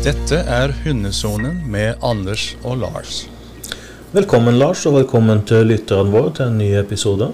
Dette 0.00 0.38
er 0.48 0.72
Hundesonen 0.80 1.58
med 1.68 2.00
Anders 2.00 2.54
og 2.64 2.78
Lars. 2.80 3.26
Velkommen, 4.14 4.56
Lars, 4.56 4.86
og 4.88 4.94
velkommen 4.94 5.42
til 5.44 5.68
lytterne 5.68 6.08
våre 6.08 6.32
til 6.38 6.46
en 6.48 6.56
ny 6.56 6.70
episode. 6.80 7.28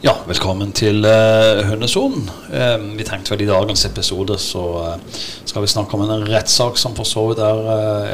Ja, 0.00 0.14
velkommen 0.24 0.72
til 0.72 1.04
uh, 1.04 1.60
Hundesonen. 1.68 2.24
Uh, 2.48 2.88
vi 2.96 3.04
tenkte 3.04 3.34
vel 3.34 3.44
i 3.44 3.50
dagens 3.52 3.84
episode 3.84 4.40
så 4.40 4.64
uh, 4.80 5.20
skal 5.44 5.66
vi 5.66 5.72
snakke 5.74 5.98
om 5.98 6.06
en 6.06 6.24
rettssak 6.24 6.80
som 6.80 6.96
for 6.96 7.04
så 7.04 7.28
vidt 7.28 7.44
er 7.44 7.62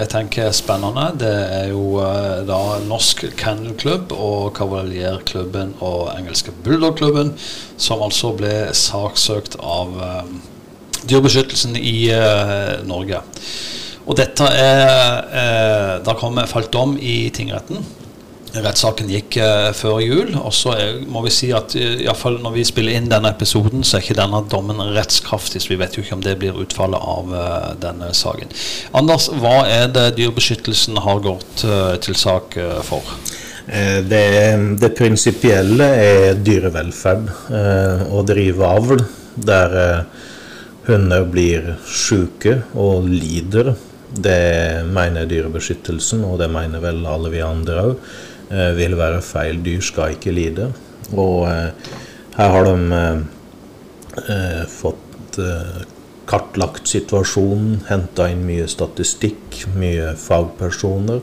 jeg 0.00 0.12
tenker 0.18 0.48
er 0.48 0.58
spennende. 0.58 1.06
Det 1.22 1.34
er 1.62 1.70
jo 1.70 2.02
da 2.50 2.60
Norsk 2.90 3.28
Kennel 3.38 3.78
Club 3.78 4.10
og 4.18 4.50
Kavalierklubben 4.58 5.76
og 5.78 6.10
engelske 6.18 6.58
Bulldog-klubben 6.66 7.36
som 7.78 8.02
altså 8.02 8.34
ble 8.34 8.64
saksøkt 8.74 9.60
av 9.62 9.94
Dyrebeskyttelsen 11.08 11.76
i 11.76 12.10
eh, 12.14 12.80
Norge. 12.88 13.22
Og 14.10 14.18
dette 14.18 14.50
er 14.58 15.24
eh, 15.30 15.96
Da 16.04 16.18
kom 16.18 16.40
falt 16.50 16.72
dom 16.74 16.96
i 16.98 17.30
tingretten. 17.34 17.82
Rettssaken 18.50 19.10
gikk 19.12 19.36
eh, 19.38 19.68
før 19.76 20.00
jul. 20.02 20.32
Og 20.40 20.50
så 20.56 20.74
må 21.10 21.22
vi 21.26 21.32
si 21.34 21.50
at 21.54 21.76
eh, 21.78 22.00
i 22.00 22.08
hvert 22.08 22.18
fall 22.18 22.40
når 22.42 22.56
vi 22.56 22.66
spiller 22.66 22.96
inn 22.98 23.10
denne 23.10 23.30
episoden, 23.30 23.84
så 23.86 23.98
er 23.98 24.06
ikke 24.06 24.18
denne 24.18 24.40
dommen 24.50 24.82
rettskraftig. 24.96 25.62
Så 25.62 25.74
vi 25.74 25.78
vet 25.80 25.94
jo 25.94 26.02
ikke 26.02 26.16
om 26.18 26.24
det 26.24 26.38
blir 26.40 26.58
utfallet 26.58 26.98
av 27.14 27.36
denne 27.82 28.10
saken. 28.16 28.50
Anders, 28.98 29.28
hva 29.42 29.60
er 29.68 29.92
det 29.94 30.08
Dyrebeskyttelsen 30.18 30.98
har 31.04 31.22
gått 31.22 31.62
til 32.02 32.18
sak 32.18 32.58
for? 32.88 33.14
Det, 33.70 34.24
det 34.82 34.90
prinsipielle 34.98 35.86
er 36.02 36.40
dyrevelferd. 36.42 37.28
og 38.10 38.24
drive 38.26 38.66
avl 38.66 39.04
der 39.38 39.76
hunder 40.88 41.24
blir 41.28 41.74
syke 41.86 42.60
og 42.74 43.08
lider. 43.08 43.74
Det 44.10 44.84
mener 44.90 45.28
Dyrebeskyttelsen, 45.30 46.24
og 46.26 46.40
det 46.42 46.50
mener 46.50 46.82
vel 46.82 47.04
alle 47.06 47.30
vi 47.30 47.42
andre 47.44 47.82
òg, 47.90 48.06
vil 48.78 48.96
være 48.98 49.20
feil. 49.22 49.60
Dyr 49.62 49.84
skal 49.86 50.16
ikke 50.16 50.34
lide. 50.34 50.72
Og 51.18 51.46
eh, 51.50 51.70
her 52.36 52.52
har 52.54 52.66
de 52.66 52.74
eh, 52.96 53.22
eh, 54.30 54.64
fått 54.70 55.38
eh, 55.42 55.80
kartlagt 56.30 56.90
situasjonen, 56.90 57.80
henta 57.88 58.28
inn 58.30 58.44
mye 58.46 58.68
statistikk, 58.70 59.64
mye 59.74 60.14
fagpersoner, 60.18 61.22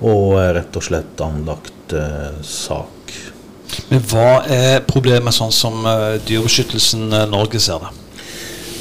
og 0.00 0.24
eh, 0.40 0.50
rett 0.58 0.78
og 0.80 0.86
slett 0.86 1.22
anlagt 1.24 1.94
eh, 1.94 2.40
sak. 2.46 3.14
Men 3.90 4.02
hva 4.10 4.42
er 4.50 4.82
problemet 4.88 5.36
sånn 5.36 5.54
som 5.54 5.84
eh, 5.86 6.18
Dyrebeskyttelsen 6.26 7.06
eh, 7.14 7.28
Norge 7.30 7.62
ser 7.62 7.84
det? 7.84 7.94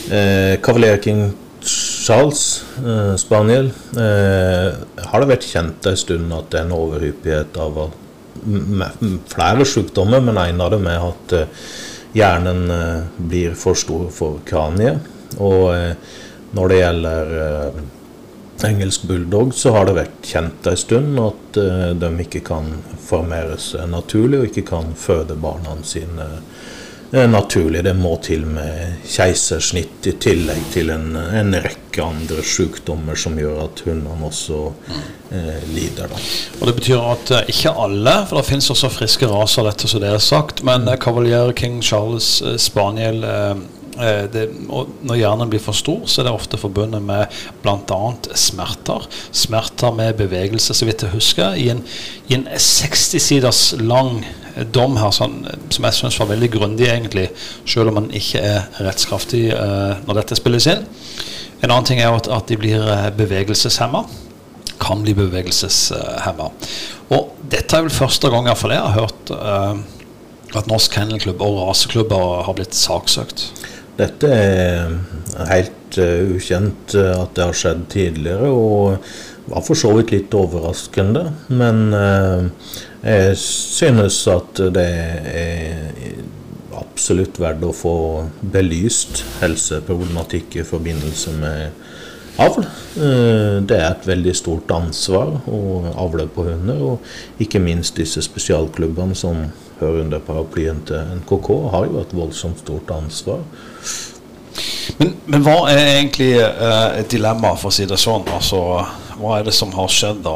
Eh, 0.10 0.58
Cavalier 0.62 0.98
King 1.04 1.32
Charles, 1.62 2.64
eh, 2.78 3.16
spaniel, 3.16 3.72
eh, 3.98 4.74
har 5.06 5.22
det 5.22 5.30
vært 5.30 5.46
kjent 5.46 5.86
en 5.86 5.98
stund 5.98 6.34
at 6.34 6.50
det 6.50 6.62
er 6.62 6.66
en 6.66 6.78
overhyppighet 6.78 7.60
av 7.62 7.78
flere 9.28 9.66
sykdommer, 9.66 10.22
men 10.22 10.38
en 10.38 10.62
av 10.62 10.72
dem 10.72 10.88
er 10.88 11.06
at 11.12 11.36
eh, 11.36 11.70
hjernen 12.18 12.72
eh, 12.74 13.08
blir 13.18 13.56
for 13.60 13.78
stor 13.78 14.10
for 14.14 14.42
kraniet. 14.48 15.06
Og 15.38 15.70
eh, 15.76 15.94
når 16.58 16.72
det 16.72 16.80
gjelder 16.80 17.34
engelsk 18.66 19.06
bulldog, 19.08 19.54
så 19.56 19.76
har 19.76 19.86
det 19.88 20.00
vært 20.00 20.26
kjent 20.26 20.68
en 20.68 20.80
stund 20.80 21.20
at 21.22 21.60
de 22.02 22.10
ikke 22.26 22.42
kan 22.48 22.66
formere 23.06 23.60
seg 23.62 23.86
naturlig, 23.92 24.40
og 24.40 24.50
ikke 24.50 24.66
kan 24.68 24.90
føde 24.98 25.38
barna 25.40 25.78
sine 25.86 26.26
det 27.10 27.24
er 27.24 27.30
naturlig. 27.32 27.82
Det 27.86 27.96
må 27.98 28.12
til 28.22 28.44
med 28.46 29.00
keisersnitt 29.10 30.06
i 30.10 30.14
tillegg 30.22 30.68
til 30.74 30.92
en, 30.94 31.16
en 31.18 31.56
rekke 31.58 32.04
andre 32.06 32.44
sykdommer 32.46 33.18
som 33.18 33.40
gjør 33.40 33.64
at 33.64 33.82
hundene 33.88 34.28
også 34.30 34.60
eh, 35.34 35.64
lider. 35.74 36.12
Da. 36.12 36.22
Og 36.60 36.70
Det 36.70 36.76
betyr 36.78 37.10
at 37.16 37.34
eh, 37.34 37.50
ikke 37.56 37.74
alle, 37.74 38.14
for 38.30 38.38
det 38.38 38.46
finnes 38.52 38.70
også 38.76 38.92
friske 38.94 39.30
raser, 39.32 39.66
dette 39.66 39.90
som 39.90 40.04
det 40.04 40.14
er 40.14 40.22
sagt, 40.22 40.62
men 40.68 40.86
eh, 40.86 41.00
Cavalier 41.02 41.50
King 41.58 41.82
Charles 41.82 42.44
eh, 42.46 42.60
Spaniel 42.62 43.26
eh, 43.26 43.64
eh, 43.98 44.24
det, 44.30 44.46
Når 44.70 45.18
hjernen 45.18 45.50
blir 45.50 45.64
for 45.66 45.78
stor, 45.78 46.06
så 46.06 46.22
er 46.22 46.30
det 46.30 46.36
ofte 46.38 46.62
forbundet 46.62 47.02
med 47.10 47.42
bl.a. 47.64 48.02
smerter. 48.38 49.10
Smerter 49.34 49.98
med 49.98 50.14
bevegelse, 50.22 50.78
så 50.78 50.86
vidt 50.86 51.08
jeg 51.08 51.18
husker. 51.18 51.58
I 51.58 51.72
en, 51.74 51.82
en 52.38 52.46
60 52.54 53.18
siders 53.32 53.64
lang 53.82 54.22
dom 54.76 54.98
her, 55.00 55.12
sånn, 55.16 55.44
eh, 55.48 55.60
som 55.74 55.88
jeg 55.88 55.98
syns 56.00 56.20
var 56.22 56.32
veldig 56.32 56.50
grundig, 56.56 56.88
egentlig, 56.92 57.28
selv 57.70 57.94
om 57.94 58.02
den 58.02 58.10
ikke 58.20 58.42
er 58.44 58.82
rettskraftig 58.86 59.46
eh, 59.56 59.94
når 60.08 60.22
dette 60.22 60.40
spilles 60.40 60.68
inn. 60.72 60.88
En 61.60 61.72
annen 61.72 61.88
ting 61.88 62.02
er 62.02 62.16
at, 62.16 62.30
at 62.32 62.48
de 62.48 62.56
blir 62.56 62.84
uh, 62.88 63.10
bevegelseshemma 63.12 64.06
kan 64.80 65.02
bli 65.04 65.14
bevegelseshemma. 65.18 66.50
Og 67.16 67.34
dette 67.52 67.76
er 67.76 67.86
vel 67.86 67.94
første 67.94 68.32
gang 68.32 68.48
jeg, 68.48 68.60
jeg 68.72 68.80
har 68.80 68.96
hørt 68.96 69.34
eh, 69.36 69.82
at 70.58 70.70
Norsk 70.70 70.96
Kennelklubb 70.96 71.44
og 71.46 71.60
raseklubber 71.60 72.46
har 72.48 72.56
blitt 72.58 72.78
saksøkt. 72.78 73.50
Dette 74.00 74.30
er 74.32 74.94
helt 75.50 76.00
uh, 76.00 76.36
ukjent 76.38 76.96
eh, 76.96 77.12
at 77.18 77.36
det 77.36 77.48
har 77.50 77.58
skjedd 77.58 77.86
tidligere, 77.92 78.48
og 78.48 79.50
var 79.50 79.66
for 79.66 79.80
så 79.80 79.92
vidt 79.98 80.14
litt 80.14 80.36
overraskende. 80.38 81.26
Men 81.52 81.90
uh, 81.92 82.48
jeg 83.04 83.36
synes 83.42 84.22
at 84.32 84.62
det 84.76 84.88
er 85.34 86.14
absolutt 86.80 87.40
verdt 87.42 87.66
å 87.68 87.76
få 87.76 87.96
belyst 88.54 89.24
helseproblematikk 89.42 90.62
i 90.62 90.68
forbindelse 90.68 91.34
med 91.40 91.88
avl. 92.40 92.64
Det 92.96 93.76
er 93.76 93.88
et 93.90 94.06
veldig 94.08 94.34
stort 94.38 94.70
ansvar 94.72 95.34
å 95.52 95.60
avle 96.00 96.24
på 96.32 96.46
hunder, 96.48 96.80
og 96.94 97.42
ikke 97.44 97.60
minst 97.64 98.00
disse 98.00 98.24
spesialklubbene 98.24 99.18
som 99.18 99.42
hører 99.80 100.04
under 100.06 100.24
paraplyen 100.24 100.84
til 100.88 101.16
NKK, 101.22 101.50
har 101.74 101.90
jo 101.90 102.00
et 102.02 102.16
voldsomt 102.16 102.62
stort 102.64 102.92
ansvar. 102.96 103.44
Men, 105.00 105.14
men 105.26 105.46
hva 105.46 105.58
er 105.72 105.84
egentlig 105.84 106.32
eh, 106.42 107.02
dilemma, 107.10 107.54
for 107.60 107.72
å 107.72 107.76
si 107.76 107.88
det 107.90 108.00
sånn? 108.02 108.26
Altså, 108.36 108.62
hva 109.20 109.38
er 109.38 109.48
det 109.48 109.56
som 109.56 109.72
har 109.78 109.92
skjedd 109.94 110.24
da? 110.26 110.36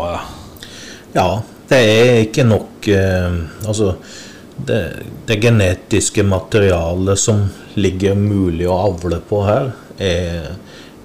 Ja, 1.13 1.27
det 1.69 1.79
er 1.79 2.21
ikke 2.23 2.45
nok 2.47 2.87
eh, 2.91 3.35
Altså, 3.67 3.95
det, 4.53 4.79
det 5.27 5.39
genetiske 5.41 6.23
materialet 6.23 7.19
som 7.19 7.47
ligger 7.73 8.15
mulig 8.15 8.67
å 8.69 8.77
avle 8.91 9.17
på 9.27 9.41
her, 9.47 9.71
er, 9.97 10.53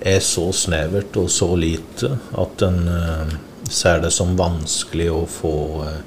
er 0.04 0.20
så 0.24 0.50
snevert 0.52 1.16
og 1.16 1.30
så 1.32 1.48
lite 1.56 2.12
at 2.38 2.64
en 2.66 2.82
eh, 2.92 3.36
ser 3.68 4.02
det 4.04 4.12
som 4.14 4.36
vanskelig 4.38 5.08
å 5.12 5.24
få 5.28 5.56
eh, 5.86 6.00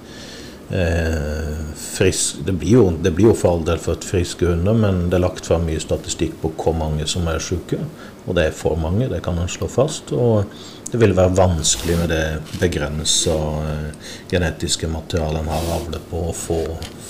eh, 0.71 1.57
frisk 1.75 2.41
det 2.45 2.53
blir, 2.61 2.71
jo, 2.77 2.85
det 3.03 3.11
blir 3.15 3.31
jo 3.31 3.35
for 3.37 3.55
all 3.57 3.65
del 3.67 3.79
født 3.81 4.05
friske 4.07 4.47
hunder, 4.47 4.73
men 4.77 5.03
det 5.11 5.17
er 5.19 5.25
lagt 5.25 5.47
fram 5.49 5.65
mye 5.67 5.81
statistikk 5.83 6.37
på 6.41 6.53
hvor 6.57 6.75
mange 6.77 7.07
som 7.09 7.27
er 7.31 7.41
syke. 7.43 7.79
Og 8.27 8.35
det 8.37 8.47
er 8.49 8.55
for 8.55 8.77
mange, 8.77 9.07
det 9.09 9.23
kan 9.25 9.39
en 9.41 9.49
slå 9.49 9.67
fast. 9.71 10.11
Og 10.13 10.45
det 10.91 10.99
vil 11.01 11.13
være 11.17 11.33
vanskelig 11.37 11.95
med 12.01 12.09
det 12.11 12.23
begrensa 12.61 13.35
eh, 13.65 14.09
genetiske 14.31 14.89
materialet 14.91 15.41
en 15.41 15.51
har 15.53 15.69
avlet 15.77 16.03
på, 16.11 16.25
å 16.29 16.35
få, 16.35 16.57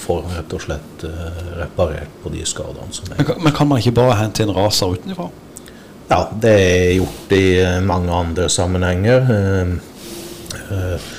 få 0.01 0.19
rett 0.35 0.53
og 0.57 0.61
slett 0.67 1.05
eh, 1.09 1.39
reparert 1.63 2.13
på 2.23 2.31
de 2.33 2.43
skadene 2.47 2.93
som 2.95 3.11
er. 3.15 3.23
Men, 3.41 3.53
kan- 3.57 3.67
man 3.71 3.81
ikke 3.81 3.95
bare 4.01 4.19
hente 4.21 4.45
inn 4.45 4.53
raser 4.55 4.93
utenfra? 4.95 5.29
Ja, 6.11 6.25
det 6.43 6.51
er 6.59 6.93
gjort 6.99 7.33
i 7.37 7.43
eh, 7.63 7.79
mange 7.87 8.11
andre 8.13 8.47
sammenhenger. 8.51 9.27
Eh, 9.35 9.75
eh, 10.77 11.11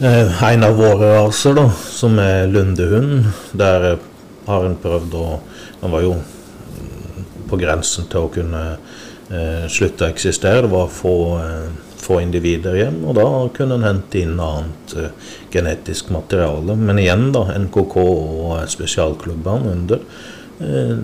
En 0.00 0.64
av 0.64 0.76
våre 0.78 1.08
raser, 1.16 1.56
da, 1.58 1.64
som 1.74 2.18
er 2.22 2.46
lundehund, 2.46 3.24
der 3.58 3.86
eh, 3.88 4.04
har 4.46 4.66
en 4.68 4.78
prøvd 4.78 5.16
å 5.18 5.26
Den 5.80 5.92
var 5.94 6.02
jo 6.02 6.12
mm, 6.14 7.26
på 7.50 7.58
grensen 7.58 8.06
til 8.10 8.26
å 8.26 8.30
kunne 8.34 8.62
eh, 8.74 9.66
slutte 9.70 10.06
å 10.06 10.12
eksistere. 10.12 10.64
Det 10.66 10.70
var 10.72 10.88
få, 10.90 11.14
eh, 11.42 11.68
få 11.98 12.20
individer 12.22 12.78
igjen, 12.78 13.02
og 13.06 13.18
da 13.18 13.26
kunne 13.54 13.78
en 13.78 13.86
hente 13.86 14.22
inn 14.22 14.38
annet 14.42 14.96
eh, 14.98 15.28
genetisk 15.54 16.10
materiale. 16.14 16.78
Men 16.78 17.02
igjen, 17.02 17.28
da, 17.34 17.48
NKK 17.58 17.94
og 18.02 18.56
eh, 18.56 18.66
spesialklubbene 18.70 19.76
under 19.76 20.02
eh, 20.62 20.98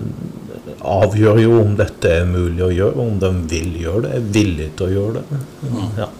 avgjør 0.95 1.39
jo 1.43 1.55
om 1.61 1.79
dette 1.79 2.19
er 2.21 2.27
mulig 2.27 2.63
å 2.63 2.75
gjøre, 2.79 3.09
om 3.09 3.19
de 3.19 3.31
vil 3.51 3.75
gjøre 3.85 4.07
det, 4.07 4.13
er 4.19 4.29
villige 4.39 4.75
til 4.75 4.87
å 4.87 4.95
gjøre 4.99 5.23
det. 5.23 5.43
Ja. 5.99 6.13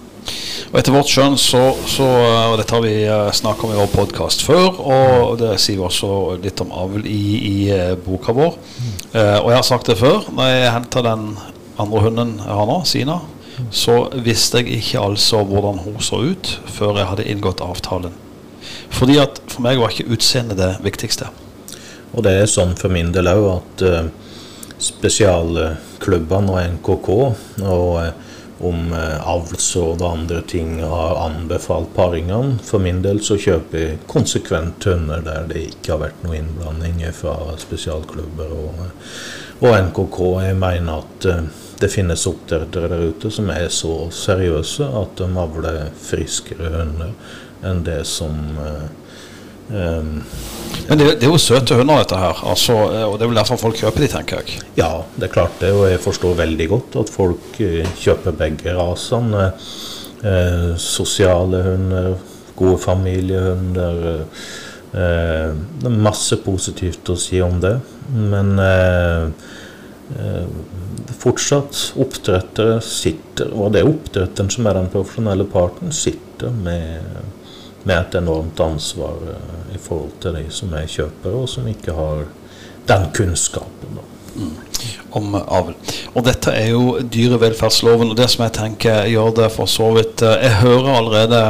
Og 0.75 0.81
etter 0.81 0.91
vårt 0.91 1.07
skjønn 1.07 1.37
så, 1.39 1.59
så 1.87 2.05
Og 2.51 2.57
dette 2.59 2.75
har 2.75 2.81
vi 2.83 2.95
uh, 3.07 3.29
snakka 3.31 3.63
om 3.63 3.71
i 3.71 3.77
vår 3.79 3.93
podkast 3.93 4.41
før, 4.43 4.81
og 4.83 5.37
det 5.39 5.53
sier 5.63 5.79
vi 5.79 5.85
også 5.87 6.09
litt 6.43 6.59
om 6.65 6.73
avl 6.75 7.05
i, 7.07 7.21
i 7.47 7.53
eh, 7.71 7.93
boka 7.95 8.35
vår. 8.35 8.57
Eh, 9.15 9.37
og 9.39 9.47
jeg 9.53 9.55
har 9.55 9.63
sagt 9.63 9.87
det 9.87 9.95
før, 10.01 10.27
når 10.35 10.49
jeg 10.51 10.73
henter 10.75 11.05
den 11.07 11.23
andre 11.79 12.01
hunden 12.03 12.35
jeg 12.41 12.57
har 12.59 12.67
nå, 12.67 12.75
Sina, 12.91 13.15
så 13.71 13.95
visste 14.25 14.59
jeg 14.59 14.81
ikke 14.81 15.05
altså 15.05 15.45
hvordan 15.47 15.79
hun 15.85 15.95
så 16.03 16.19
ut 16.27 16.51
før 16.75 16.99
jeg 16.99 17.07
hadde 17.13 17.29
inngått 17.31 17.63
avtalen. 17.63 18.19
Fordi 18.91 19.15
at 19.23 19.39
for 19.47 19.63
meg 19.63 19.79
var 19.79 19.95
ikke 19.95 20.11
utseendet 20.11 20.59
det 20.59 20.73
viktigste. 20.83 21.31
Og 22.11 22.27
det 22.27 22.35
er 22.41 22.51
sånn 22.51 22.75
for 22.75 22.91
min 22.91 23.15
del 23.15 23.31
òg 23.31 23.47
at 23.53 23.87
uh, 23.87 24.11
spesialklubbene 24.83 26.51
og 26.51 26.75
NKK 26.75 27.09
og, 27.15 27.91
eh, 28.03 28.24
om 28.65 28.93
avls 28.93 29.55
avlsråd 29.55 30.01
og 30.01 30.11
andre 30.11 30.41
ting 30.47 30.79
har 30.83 31.19
anbefalt 31.25 31.93
paringene. 31.95 32.57
For 32.63 32.81
min 32.83 33.01
del 33.05 33.21
så 33.23 33.37
kjøper 33.39 33.81
jeg 33.81 33.99
konsekvent 34.11 34.79
tønner 34.83 35.23
der 35.25 35.47
det 35.49 35.63
ikke 35.71 35.95
har 35.95 36.01
vært 36.05 36.25
noe 36.25 36.39
innblanding 36.39 37.03
fra 37.15 37.35
spesialklubber 37.61 38.51
og, 38.55 38.83
og 39.61 39.77
NKK. 39.89 40.19
Jeg 40.47 40.59
mener 40.59 41.03
at 41.03 41.29
eh, 41.31 41.47
det 41.79 41.91
finnes 41.91 42.27
oppdrettere 42.29 42.91
der 42.91 43.09
ute 43.11 43.31
som 43.31 43.49
er 43.51 43.67
så 43.73 44.07
seriøse 44.13 44.87
at 45.01 45.17
de 45.19 45.27
avler 45.41 45.81
friskere 45.99 46.71
hunder 46.77 47.15
enn 47.65 47.83
det 47.87 48.03
som 48.07 48.37
eh, 48.61 48.87
Um, 49.69 50.21
Men 50.87 50.99
det, 50.99 51.05
det, 51.17 51.25
er 51.25 51.31
jo 51.31 51.41
søte 51.41 51.77
hunder, 51.79 52.03
dette 52.03 52.19
her. 52.19 52.41
Altså, 52.45 52.75
og 52.77 53.15
Det 53.17 53.25
er 53.25 53.31
vel 53.31 53.39
derfor 53.39 53.57
folk 53.57 53.79
kjøper 53.79 54.05
de, 54.05 54.09
tenker 54.11 54.43
jeg. 54.43 54.61
Ja, 54.77 54.91
det 55.15 55.29
er 55.29 55.33
klart 55.33 55.57
det. 55.61 55.71
Og 55.73 55.87
jeg 55.89 56.03
forstår 56.03 56.37
veldig 56.43 56.67
godt 56.69 56.99
at 57.01 57.11
folk 57.13 57.57
kjøper 57.57 58.37
begge 58.37 58.75
rasene. 58.77 59.49
Eh, 60.25 60.75
sosiale 60.77 61.63
hunder, 61.65 62.15
gode 62.55 62.77
familiehunder. 62.81 64.05
Eh, 64.93 65.49
det 65.81 65.89
er 65.89 65.97
masse 66.05 66.37
positivt 66.45 67.09
å 67.09 67.17
si 67.19 67.41
om 67.43 67.59
det. 67.61 67.75
Men 68.13 68.53
eh, 68.61 69.25
fortsatt, 71.21 71.81
oppdrettere 72.01 72.77
sitter, 72.85 73.49
og 73.53 73.73
det 73.73 73.81
er 73.81 73.89
oppdretteren 73.89 74.53
som 74.53 74.69
er 74.69 74.79
den 74.79 74.91
profesjonelle 74.93 75.47
parten, 75.49 75.93
sitter 75.93 76.53
med 76.53 77.01
med 77.85 77.97
et 77.99 78.17
enormt 78.19 78.59
ansvar 78.59 79.21
eh, 79.31 79.75
i 79.75 79.81
forhold 79.81 80.17
til 80.23 80.37
de 80.39 80.45
som 80.53 80.73
er 80.73 80.89
kjøpere, 80.89 81.43
og 81.45 81.49
som 81.49 81.67
ikke 81.69 81.95
har 81.95 82.25
den 82.89 83.07
kunnskapen. 83.15 84.01
Mm. 84.35 84.55
Om 85.15 85.35
avl. 85.39 85.75
Og 86.11 86.25
dette 86.25 86.51
er 86.51 86.73
jo 86.73 86.97
dyrevelferdsloven, 86.99 88.11
og 88.11 88.17
det 88.19 88.27
som 88.33 88.43
jeg 88.43 88.57
tenker 88.57 89.05
gjør 89.07 89.31
det 89.37 89.47
for 89.53 89.71
så 89.71 89.93
vidt 89.95 90.25
eh, 90.25 90.41
Jeg 90.43 90.59
hører 90.65 90.91
allerede 90.97 91.41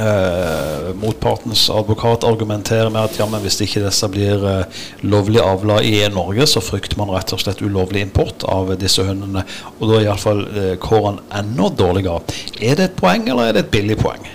eh, 0.00 0.94
motpartens 0.98 1.70
advokat 1.70 2.24
argumentere 2.24 2.90
med 2.90 3.04
at 3.04 3.18
ja, 3.18 3.26
men 3.30 3.42
hvis 3.44 3.60
ikke 3.64 3.82
disse 3.84 4.08
blir 4.12 4.44
eh, 4.50 4.82
lovlig 5.06 5.42
avla 5.42 5.80
i 5.84 5.96
Norge, 6.12 6.46
så 6.50 6.62
frykter 6.64 6.98
man 7.00 7.12
rett 7.14 7.32
og 7.34 7.42
slett 7.42 7.62
ulovlig 7.64 8.04
import 8.04 8.46
av 8.50 8.74
disse 8.80 9.04
hundene. 9.06 9.44
Og 9.78 9.90
da 9.90 9.98
er 9.98 10.08
iallfall 10.08 10.46
eh, 10.50 10.72
kåren 10.82 11.20
enda 11.34 11.70
dårligere. 11.70 12.24
Er 12.60 12.80
det 12.80 12.90
et 12.90 12.98
poeng, 12.98 13.28
eller 13.28 13.50
er 13.50 13.58
det 13.58 13.68
et 13.68 13.76
billig 13.76 14.00
poeng? 14.02 14.26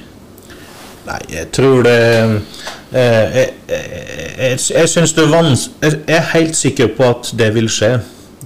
Nei, 1.07 1.19
jeg 1.31 1.50
tror 1.56 1.84
det 1.86 1.98
eh, 2.19 2.38
Jeg, 2.94 3.51
jeg, 3.69 4.60
jeg 4.60 4.90
syns 4.92 5.13
det 5.16 5.25
er 5.25 5.31
vanskelig 5.34 5.92
Jeg 5.94 6.18
er 6.18 6.31
helt 6.34 6.57
sikker 6.60 6.92
på 6.98 7.07
at 7.07 7.31
det 7.40 7.51
vil 7.56 7.69
skje, 7.72 7.94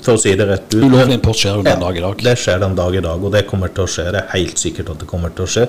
for 0.03 0.17
å 0.17 0.21
si 0.21 0.33
det 0.35 0.47
rett 0.50 0.67
ut. 0.73 0.81
Ulovlig 0.83 1.17
import 1.17 1.39
skjer 1.39 1.59
jo 1.59 1.65
den 1.65 1.79
dag 1.79 1.97
i 1.97 2.03
dag. 2.03 2.23
Det 2.27 2.35
skjer 2.39 2.61
den 2.63 2.75
dag 2.75 2.95
i 2.97 3.03
dag, 3.05 3.23
og 3.23 3.33
det 3.33 3.45
kommer 3.47 3.71
til 3.71 3.85
å 3.85 3.91
skje. 3.94 4.09
Det 4.11 4.21
er 4.21 4.31
helt 4.33 4.59
sikkert 4.59 4.94
at 4.94 5.03
det 5.03 5.09
kommer 5.09 5.33
til 5.35 5.45
å 5.45 5.51
skje. 5.55 5.67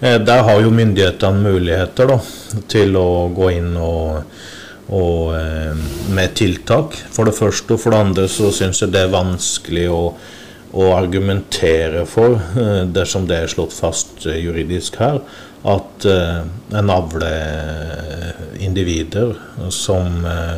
Eh, 0.00 0.18
der 0.22 0.44
har 0.46 0.60
jo 0.62 0.74
myndighetene 0.74 1.42
muligheter 1.42 2.12
da, 2.14 2.18
til 2.70 2.98
å 3.00 3.08
gå 3.34 3.50
inn 3.56 3.72
og, 3.74 4.36
og 4.94 5.34
eh, 5.38 5.82
med 6.14 6.36
tiltak. 6.38 6.94
For 7.10 7.26
det 7.26 7.34
første, 7.38 7.74
og 7.74 7.82
for 7.82 7.94
det 7.94 8.04
andre 8.06 8.28
så 8.30 8.52
syns 8.54 8.84
jeg 8.84 8.94
det 8.94 9.06
er 9.06 9.16
vanskelig 9.16 9.88
å 9.90 10.04
å 10.72 10.86
argumentere 10.96 12.06
for, 12.08 12.38
dersom 12.96 13.26
det 13.28 13.42
er 13.42 13.50
slått 13.52 13.74
fast 13.76 14.24
juridisk 14.24 14.96
her, 15.02 15.18
at 15.62 16.06
uh, 16.10 16.42
en 16.74 16.90
avler 16.90 18.58
individer 18.62 19.36
som 19.70 20.24
uh, 20.26 20.56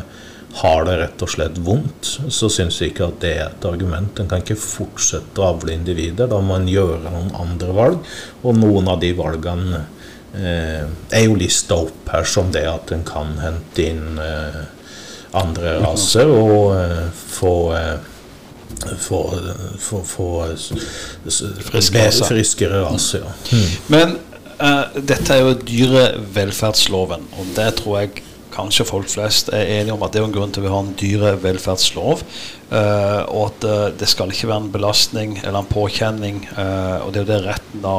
har 0.55 0.85
det 0.87 0.95
rett 0.97 1.23
og 1.25 1.29
slett 1.29 1.57
vondt, 1.59 2.09
så 2.31 2.47
syns 2.51 2.77
jeg 2.79 2.93
ikke 2.93 3.09
at 3.09 3.17
det 3.23 3.31
er 3.35 3.49
et 3.49 3.65
argument. 3.67 4.21
En 4.21 4.29
kan 4.31 4.43
ikke 4.43 4.55
fortsette 4.55 5.41
å 5.41 5.49
avle 5.49 5.73
individer. 5.75 6.29
Da 6.31 6.39
må 6.39 6.55
en 6.55 6.69
gjøre 6.71 7.11
noen 7.11 7.33
andre 7.35 7.75
valg. 7.75 8.07
Og 8.43 8.55
noen 8.55 8.87
av 8.87 9.01
de 9.03 9.09
valgene 9.17 9.81
eh, 10.31 10.85
er 10.87 11.25
jo 11.25 11.35
lista 11.35 11.75
opp 11.83 12.07
her 12.13 12.23
som 12.29 12.53
det 12.55 12.63
at 12.71 12.93
en 12.95 13.03
kan 13.07 13.35
hente 13.41 13.83
inn 13.83 14.21
eh, 14.21 14.61
andre 15.35 15.75
raser 15.83 16.31
og 16.31 16.71
eh, 16.77 17.07
få 17.11 17.55
få, 18.99 19.19
få, 19.79 20.01
få 20.03 20.29
friskere 22.27 22.81
raser. 22.83 23.23
Ja. 23.23 23.35
Mm. 23.51 23.69
Men 23.91 24.17
Uh, 24.55 25.01
dette 25.03 25.33
er 25.33 25.41
jo 25.43 25.55
dyrevelferdsloven, 25.67 27.25
og 27.35 27.51
det 27.57 27.67
tror 27.81 27.99
jeg 27.99 28.23
kanskje 28.55 28.85
folk 28.87 29.09
flest 29.11 29.49
er 29.51 29.67
enige 29.81 29.97
om 29.97 30.03
at 30.05 30.13
det 30.13 30.21
er 30.21 30.27
en 30.29 30.35
grunn 30.35 30.53
til 30.55 30.63
vi 30.63 30.71
har 30.71 30.85
en 30.85 30.93
dyrevelferdslov. 30.99 32.23
Uh, 32.69 33.23
og 33.27 33.41
at 33.49 33.67
uh, 33.67 33.87
det 33.99 34.07
skal 34.07 34.31
ikke 34.31 34.47
være 34.51 34.63
en 34.63 34.71
belastning 34.71 35.35
eller 35.43 35.59
en 35.59 35.71
påkjenning. 35.71 36.45
og 36.55 37.11
det 37.11 37.21
er 37.21 37.25
jo 37.25 37.31
det 37.33 37.41
retten 37.49 37.83
da 37.83 37.97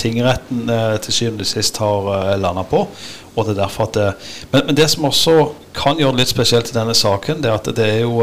tingretten 0.00 0.70
til 1.04 1.12
syvende 1.12 1.44
og 1.44 1.50
sist 1.50 1.78
har 1.78 2.10
uh, 2.10 2.34
landa 2.40 2.64
på. 2.66 2.86
Og 3.36 3.44
det 3.44 3.52
er 3.54 3.62
derfor 3.62 3.86
at 3.86 3.94
det, 3.94 4.10
men, 4.50 4.66
men, 4.66 4.76
det 4.76 4.88
som 4.90 5.04
også 5.04 5.36
kan 5.76 6.00
gjøre 6.00 6.16
det 6.16 6.24
litt 6.24 6.32
spesielt 6.32 6.72
i 6.72 6.78
denne 6.78 6.94
saken, 6.96 7.42
det 7.44 7.52
er 7.52 7.58
at 7.60 7.74
det 7.76 7.88
er 7.98 8.04
jo 8.06 8.22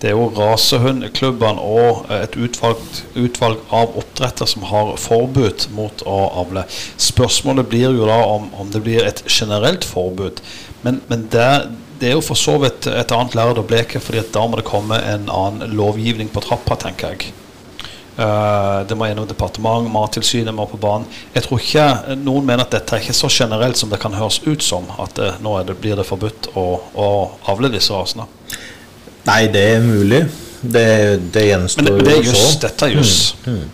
det 0.00 0.08
er 0.08 0.16
jo 0.16 0.30
rasehundklubbene 0.32 1.60
og 1.60 2.06
et 2.14 2.36
utvalg, 2.40 2.80
utvalg 3.20 3.60
av 3.68 3.98
oppdretter 4.00 4.48
som 4.48 4.64
har 4.70 4.94
forbud 5.00 5.66
mot 5.76 6.04
å 6.08 6.20
avle. 6.40 6.64
Spørsmålet 6.96 7.68
blir 7.68 7.90
jo 7.98 8.08
da 8.08 8.16
om, 8.24 8.48
om 8.56 8.70
det 8.72 8.80
blir 8.86 9.04
et 9.04 9.20
generelt 9.28 9.84
forbud. 9.84 10.40
Men, 10.86 11.02
men 11.10 11.26
det, 11.28 11.50
det, 12.00 12.08
er 12.08 12.16
jo 12.16 12.24
for 12.24 12.40
så 12.40 12.56
vidt 12.62 12.88
et 12.88 13.12
annet 13.12 13.36
lerret 13.36 13.60
å 13.60 13.66
bleke, 13.66 14.00
fordi 14.00 14.24
da 14.32 14.46
må 14.48 14.56
det 14.56 14.68
komme 14.70 14.96
en 15.04 15.28
annen 15.28 15.76
lovgivning 15.76 16.32
på 16.32 16.46
trappa, 16.48 16.80
tenker 16.80 17.12
jeg. 17.12 17.36
Uh, 18.16 18.80
det 18.88 18.96
må 18.98 19.06
gjennom 19.06 19.28
departement, 19.28 19.86
Mattilsynet 19.92 20.56
må 20.56 20.64
på 20.68 20.80
banen. 20.80 21.06
Jeg 21.36 21.44
tror 21.44 21.60
ikke 21.60 22.16
Noen 22.20 22.48
mener 22.48 22.64
at 22.64 22.72
dette 22.74 22.96
er 22.96 23.04
ikke 23.04 23.16
så 23.16 23.30
generelt 23.32 23.78
som 23.80 23.92
det 23.92 24.00
kan 24.00 24.16
høres 24.16 24.40
ut 24.48 24.64
som. 24.64 24.88
At 25.00 25.14
det, 25.20 25.34
nå 25.44 25.58
det, 25.68 25.76
blir 25.80 26.00
det 26.00 26.08
forbudt 26.08 26.50
å, 26.56 26.66
å 26.96 27.08
avle 27.52 27.72
disse 27.72 27.92
rasene. 27.92 28.28
Nei, 29.26 29.42
det 29.52 29.66
er 29.74 29.84
mulig. 29.84 30.24
Det, 30.60 31.20
det 31.32 31.46
gjenstår 31.46 31.86
Men 31.86 31.98
det, 31.98 32.04
det 32.04 32.16
er 32.16 32.26
juss. 32.30 32.56
Dette 32.60 32.88
er 32.88 32.96
juss. 32.98 33.20
Mm, 33.46 33.52
mm. 33.54 33.68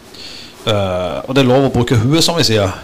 uh, 0.68 1.24
og 1.26 1.32
det 1.34 1.42
er 1.42 1.48
lov 1.48 1.70
å 1.70 1.72
bruke 1.74 1.98
huet, 2.02 2.22
som 2.24 2.38
vi 2.38 2.46
sier. 2.46 2.76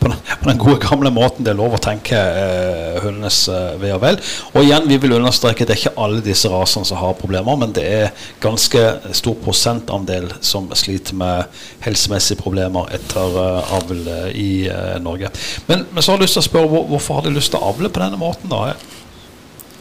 På 0.00 0.08
den, 0.08 0.16
på 0.40 0.48
den, 0.48 0.58
gode, 0.58 0.78
gamle 0.80 1.10
måten 1.12 1.44
det 1.44 1.50
er 1.52 1.58
lov 1.58 1.74
å 1.76 1.80
tenke 1.82 2.16
uh, 2.16 3.00
hundenes 3.04 3.42
uh, 3.52 3.74
ve 3.82 3.90
og 3.92 4.00
vel. 4.00 4.16
Og 4.54 4.62
igjen, 4.62 4.86
vi 4.88 4.96
vil 5.02 5.16
understreke 5.18 5.66
det 5.68 5.74
er 5.74 5.82
ikke 5.82 6.04
alle 6.06 6.22
disse 6.24 6.48
rasene 6.48 6.88
som 6.88 7.02
har 7.02 7.18
problemer, 7.18 7.58
men 7.60 7.74
det 7.76 7.84
er 7.84 8.24
ganske 8.40 8.84
stor 9.18 9.36
prosentandel 9.42 10.30
som 10.40 10.70
sliter 10.72 11.18
med 11.20 11.60
helsemessige 11.84 12.40
problemer 12.40 12.88
etter 12.96 13.36
uh, 13.36 13.74
avl 13.76 14.06
i 14.32 14.70
Norge. 15.02 15.28
Men, 15.68 15.84
men, 15.90 16.00
så 16.00 16.14
har 16.14 16.20
jeg 16.20 16.30
lyst 16.30 16.38
til 16.38 16.46
å 16.46 16.48
spørre, 16.48 16.72
hvor, 16.72 16.88
hvorfor 16.94 17.20
har 17.20 17.28
de 17.28 17.36
lyst 17.36 17.52
til 17.52 17.60
å 17.60 17.74
avle 17.74 17.92
på 17.92 18.04
denne 18.06 18.20
måten? 18.20 18.48
da? 18.48 18.72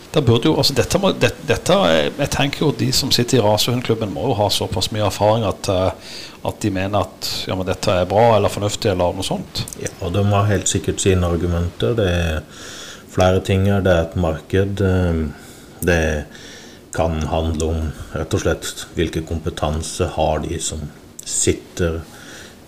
Jo, 0.09 0.55
altså 0.57 0.73
dette, 0.73 0.97
må, 0.97 1.11
det, 1.21 1.29
dette, 1.45 1.75
jeg 2.17 2.29
tenker 2.33 2.63
jo 2.63 2.69
De 2.73 2.87
som 2.95 3.11
sitter 3.13 3.37
i 3.37 3.43
rasehundklubben, 3.45 4.09
må 4.13 4.23
jo 4.31 4.37
ha 4.39 4.47
såpass 4.49 4.89
mye 4.89 5.05
erfaring 5.05 5.45
at, 5.45 5.69
eh, 5.69 6.15
at 6.49 6.61
de 6.63 6.71
mener 6.73 7.03
at 7.05 7.29
ja, 7.45 7.57
dette 7.67 7.93
er 7.93 8.09
bra 8.09 8.31
eller 8.37 8.49
fornuftig 8.49 8.89
eller 8.89 9.13
noe 9.13 9.25
sånt. 9.27 9.63
Ja, 9.77 9.91
og 10.01 10.15
De 10.17 10.23
har 10.31 10.49
helt 10.49 10.71
sikkert 10.71 11.03
sine 11.03 11.29
argumenter. 11.29 11.93
Det 11.99 12.07
er 12.09 12.41
flere 13.13 13.43
ting 13.45 13.67
her. 13.69 13.85
Det 13.85 13.93
er 13.93 14.07
et 14.07 14.17
marked. 14.17 14.81
Eh, 14.81 15.21
det 15.85 16.01
kan 16.95 17.21
handle 17.29 17.69
om 17.69 17.91
rett 18.17 18.33
og 18.33 18.41
slett 18.41 18.87
hvilken 18.97 19.27
kompetanse 19.29 20.09
har 20.15 20.41
de 20.41 20.57
som 20.63 20.81
sitter 21.21 22.01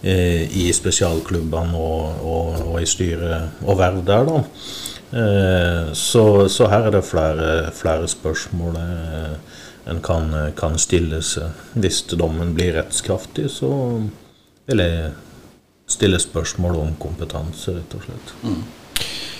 eh, 0.05 0.45
i 0.45 0.69
spesialklubbene 0.77 1.73
og, 1.73 2.21
og, 2.21 2.61
og 2.69 2.81
i 2.83 2.89
styre 2.89 3.47
og 3.65 3.81
verv 3.81 4.05
der. 4.05 4.29
da. 4.29 4.43
Eh, 5.11 5.93
så, 5.93 6.49
så, 6.49 6.67
her 6.71 6.87
er 6.87 6.95
det 6.95 7.03
flere, 7.03 7.71
flere 7.75 8.07
spørsmål 8.07 8.77
eh, 8.79 9.33
en 9.91 9.99
kan, 10.03 10.31
kan 10.57 10.77
stille 10.79 11.21
seg. 11.25 11.57
Hvis 11.73 12.03
dommen 12.13 12.53
blir 12.55 12.77
rettskraftig, 12.77 13.49
så 13.51 13.71
vil 14.69 14.83
jeg 14.83 15.11
stille 15.91 16.19
spørsmål 16.21 16.77
om 16.79 16.93
kompetanse, 17.01 17.75
rett 17.75 17.97
og 17.97 18.05
slett. 18.05 18.35
Mm. 18.45 18.61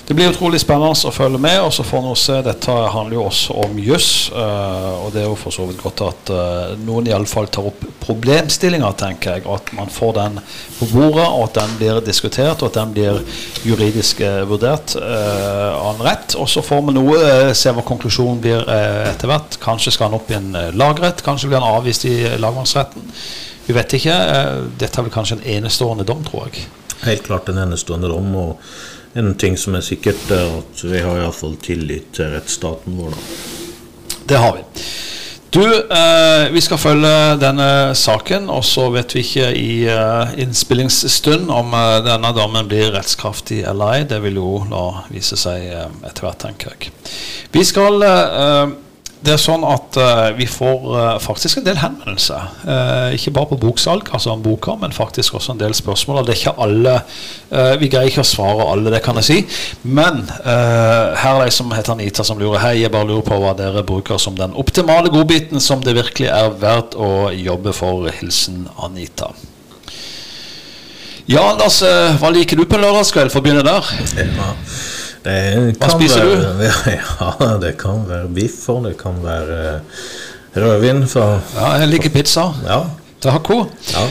Det 0.07 0.15
blir 0.17 0.31
utrolig 0.31 0.59
spennende 0.59 0.91
å 1.07 1.11
følge 1.13 1.39
med. 1.39 1.59
og 1.61 1.71
så 1.73 1.83
får 1.85 2.01
vi 2.03 2.13
se, 2.19 2.37
Dette 2.43 2.73
handler 2.93 3.15
jo 3.15 3.25
også 3.27 3.55
om 3.63 3.77
juss. 3.79 4.09
Uh, 4.33 5.05
og 5.05 5.13
det 5.13 5.21
er 5.21 5.29
jo 5.29 5.37
for 5.39 5.55
så 5.55 5.67
vidt 5.69 5.81
godt 5.83 6.01
at 6.07 6.31
uh, 6.33 6.73
noen 6.81 7.07
iallfall 7.07 7.47
tar 7.53 7.69
opp 7.69 7.85
problemstillinger, 8.01 8.95
tenker 8.99 9.37
jeg. 9.37 9.45
At 9.45 9.71
man 9.77 9.93
får 9.93 10.15
den 10.17 10.39
på 10.79 10.89
bordet, 10.91 11.27
og 11.27 11.45
at 11.45 11.61
den 11.61 11.77
blir 11.79 12.01
diskutert, 12.05 12.59
og 12.59 12.71
at 12.71 12.81
den 12.81 12.95
blir 12.97 13.21
juridisk 13.67 14.23
uh, 14.25 14.41
vurdert 14.49 14.97
uh, 14.97 15.77
av 15.77 15.93
en 15.93 16.05
rett. 16.09 16.35
Og 16.41 16.49
så 16.49 16.65
får 16.65 16.83
vi 16.89 16.97
noe, 16.97 17.21
se 17.57 17.71
hva 17.71 17.85
konklusjonen 17.85 18.41
blir 18.43 18.67
etter 18.67 19.29
hvert. 19.29 19.59
Kanskje 19.63 19.95
skal 19.95 20.09
han 20.09 20.17
opp 20.17 20.31
i 20.33 20.39
en 20.39 20.51
lagrett, 20.75 21.23
kanskje 21.25 21.51
blir 21.51 21.61
han 21.61 21.77
avvist 21.77 22.07
i 22.09 22.15
lagmannsretten. 22.41 23.11
Vi 23.67 23.77
vet 23.77 23.93
ikke. 23.95 24.15
dette 24.81 24.97
er 24.97 25.05
vel 25.05 25.13
kanskje 25.13 25.39
en 25.39 25.49
enestående 25.59 26.03
dom, 26.07 26.23
tror 26.25 26.49
jeg. 26.49 26.65
Helt 27.05 27.23
klart 27.25 27.49
en 27.49 27.61
enestående 27.63 28.09
dom. 28.11 28.33
og 28.35 28.57
en 29.13 29.33
ting 29.35 29.57
som 29.59 29.75
er 29.75 29.85
sikkert, 29.85 30.29
er 30.31 30.59
at 30.61 30.83
vi 30.85 31.01
har 31.03 31.19
iallfall 31.19 31.57
tillit 31.63 32.13
til 32.15 32.31
rettsstaten 32.31 32.99
vår. 32.99 33.15
Da. 33.15 34.19
Det 34.31 34.39
har 34.39 34.59
vi. 34.59 34.67
Du, 35.51 35.65
eh, 35.67 36.51
vi 36.51 36.61
skal 36.63 36.79
følge 36.79 37.15
denne 37.41 37.91
saken, 37.95 38.45
og 38.49 38.63
så 38.63 38.85
vet 38.93 39.11
vi 39.11 39.23
ikke 39.25 39.49
i 39.59 39.71
eh, 39.91 40.29
innspillingsstund 40.39 41.51
om 41.51 41.73
eh, 41.75 41.97
denne 42.05 42.31
dommen 42.37 42.69
blir 42.71 42.93
rettskraftig 42.95 43.65
eller 43.67 43.97
ei. 43.97 44.05
Det 44.07 44.21
vil 44.23 44.39
jo 44.39 44.61
la 44.71 44.85
vise 45.11 45.35
seg 45.35 45.65
eh, 45.67 45.89
etter 46.07 46.23
hvert, 46.23 46.39
tenker 46.45 46.71
jeg. 46.71 46.93
Vi 47.51 47.65
skal 47.67 47.99
eh, 48.07 48.71
det 49.21 49.35
er 49.35 49.41
sånn 49.41 49.61
at 49.67 49.97
uh, 50.01 50.31
vi 50.33 50.47
får 50.49 50.85
uh, 50.89 51.01
faktisk 51.21 51.59
en 51.59 51.65
del 51.67 51.77
henvendelser. 51.77 52.47
Uh, 52.65 53.13
ikke 53.13 53.33
bare 53.35 53.51
på 53.51 53.59
boksalg, 53.61 54.09
altså 54.09 54.31
om 54.33 54.41
boka, 54.41 54.73
men 54.81 54.95
faktisk 54.95 55.37
også 55.37 55.53
en 55.53 55.61
del 55.61 55.75
spørsmål. 55.77 56.23
Det 56.25 56.33
er 56.33 56.39
ikke 56.39 56.63
alle 56.65 56.95
Vi 57.51 57.89
greier 57.91 58.07
ikke 58.07 58.23
å 58.23 58.27
svare 58.27 58.65
alle, 58.71 58.91
det 58.93 59.01
kan 59.03 59.17
jeg 59.19 59.27
si. 59.27 59.37
Men 59.83 60.21
her 60.39 61.33
er 61.33 61.49
det 61.49 61.51
som 61.51 61.73
heter 61.75 61.97
Anita 61.97 62.23
som 62.23 62.39
lurer. 62.39 62.61
Hei, 62.63 62.77
jeg 62.79 62.93
bare 62.93 63.09
lurer 63.09 63.25
på 63.27 63.39
hva 63.43 63.51
dere 63.59 63.83
bruker 63.83 64.21
som 64.21 64.37
den 64.39 64.55
optimale 64.55 65.11
godbiten 65.11 65.59
som 65.59 65.83
det 65.83 65.97
virkelig 65.97 66.29
er 66.31 66.55
verdt 66.61 66.95
å 66.95 67.27
jobbe 67.35 67.75
for. 67.75 68.07
Hilsen 68.21 68.69
Anita. 68.79 69.33
Ja, 71.27 71.43
Anders, 71.51 71.81
hva 72.23 72.31
liker 72.31 72.59
du 72.59 72.63
på 72.71 72.79
lørdagskveld? 72.79 73.35
Få 73.35 73.43
begynne 73.43 73.67
der. 73.67 73.91
Ja. 74.15 74.53
Hva 75.23 75.91
spiser 75.93 76.25
være, 76.25 76.55
du? 76.57 76.63
Ja, 76.97 77.51
det 77.61 77.75
kan 77.81 78.05
være 78.09 78.31
biff, 78.33 78.63
og 78.73 78.87
det 78.87 78.95
kan 79.01 79.21
være 79.23 79.81
rødvin. 80.55 81.05
For, 81.11 81.37
ja, 81.55 81.75
jeg 81.83 81.93
liker 81.93 82.13
pizza. 82.13 82.49
Ja. 82.65 82.81
Taco. 83.21 83.59
Ja. 83.93 84.07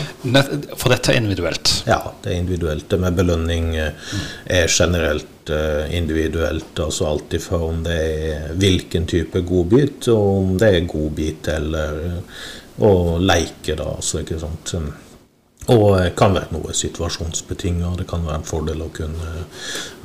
For 0.79 0.93
dette 0.93 1.11
er 1.11 1.19
individuelt? 1.19 1.73
Ja, 1.89 1.99
det 2.23 2.31
er 2.31 2.39
individuelt. 2.39 2.87
Det 2.93 2.99
med 3.03 3.17
belønning 3.19 3.73
eh, 3.75 4.13
er 4.47 4.71
generelt 4.71 5.51
eh, 5.51 5.91
individuelt. 5.99 6.79
Altså 6.79 7.09
alt 7.11 7.35
ifra 7.35 7.59
om 7.67 7.83
det 7.83 7.99
er 8.31 8.47
hvilken 8.55 9.09
type 9.11 9.43
godbit, 9.49 10.07
og 10.15 10.29
om 10.37 10.57
det 10.63 10.71
er 10.77 10.87
godbit 10.93 11.51
eller 11.57 12.03
eh, 12.07 12.45
å 12.87 12.93
leike, 13.19 13.75
da. 13.75 13.97
Altså, 13.97 14.23
ikke 14.23 14.39
sant. 14.41 14.77
Og 15.71 15.85
det 16.01 16.15
kan 16.19 16.35
være 16.35 16.51
noe 16.55 16.75
situasjonsbetinget. 16.75 18.01
Det 18.01 18.07
kan 18.11 18.25
være 18.27 18.41
en 18.41 18.47
fordel 18.49 18.81
å 18.83 18.91
kunne 18.95 19.45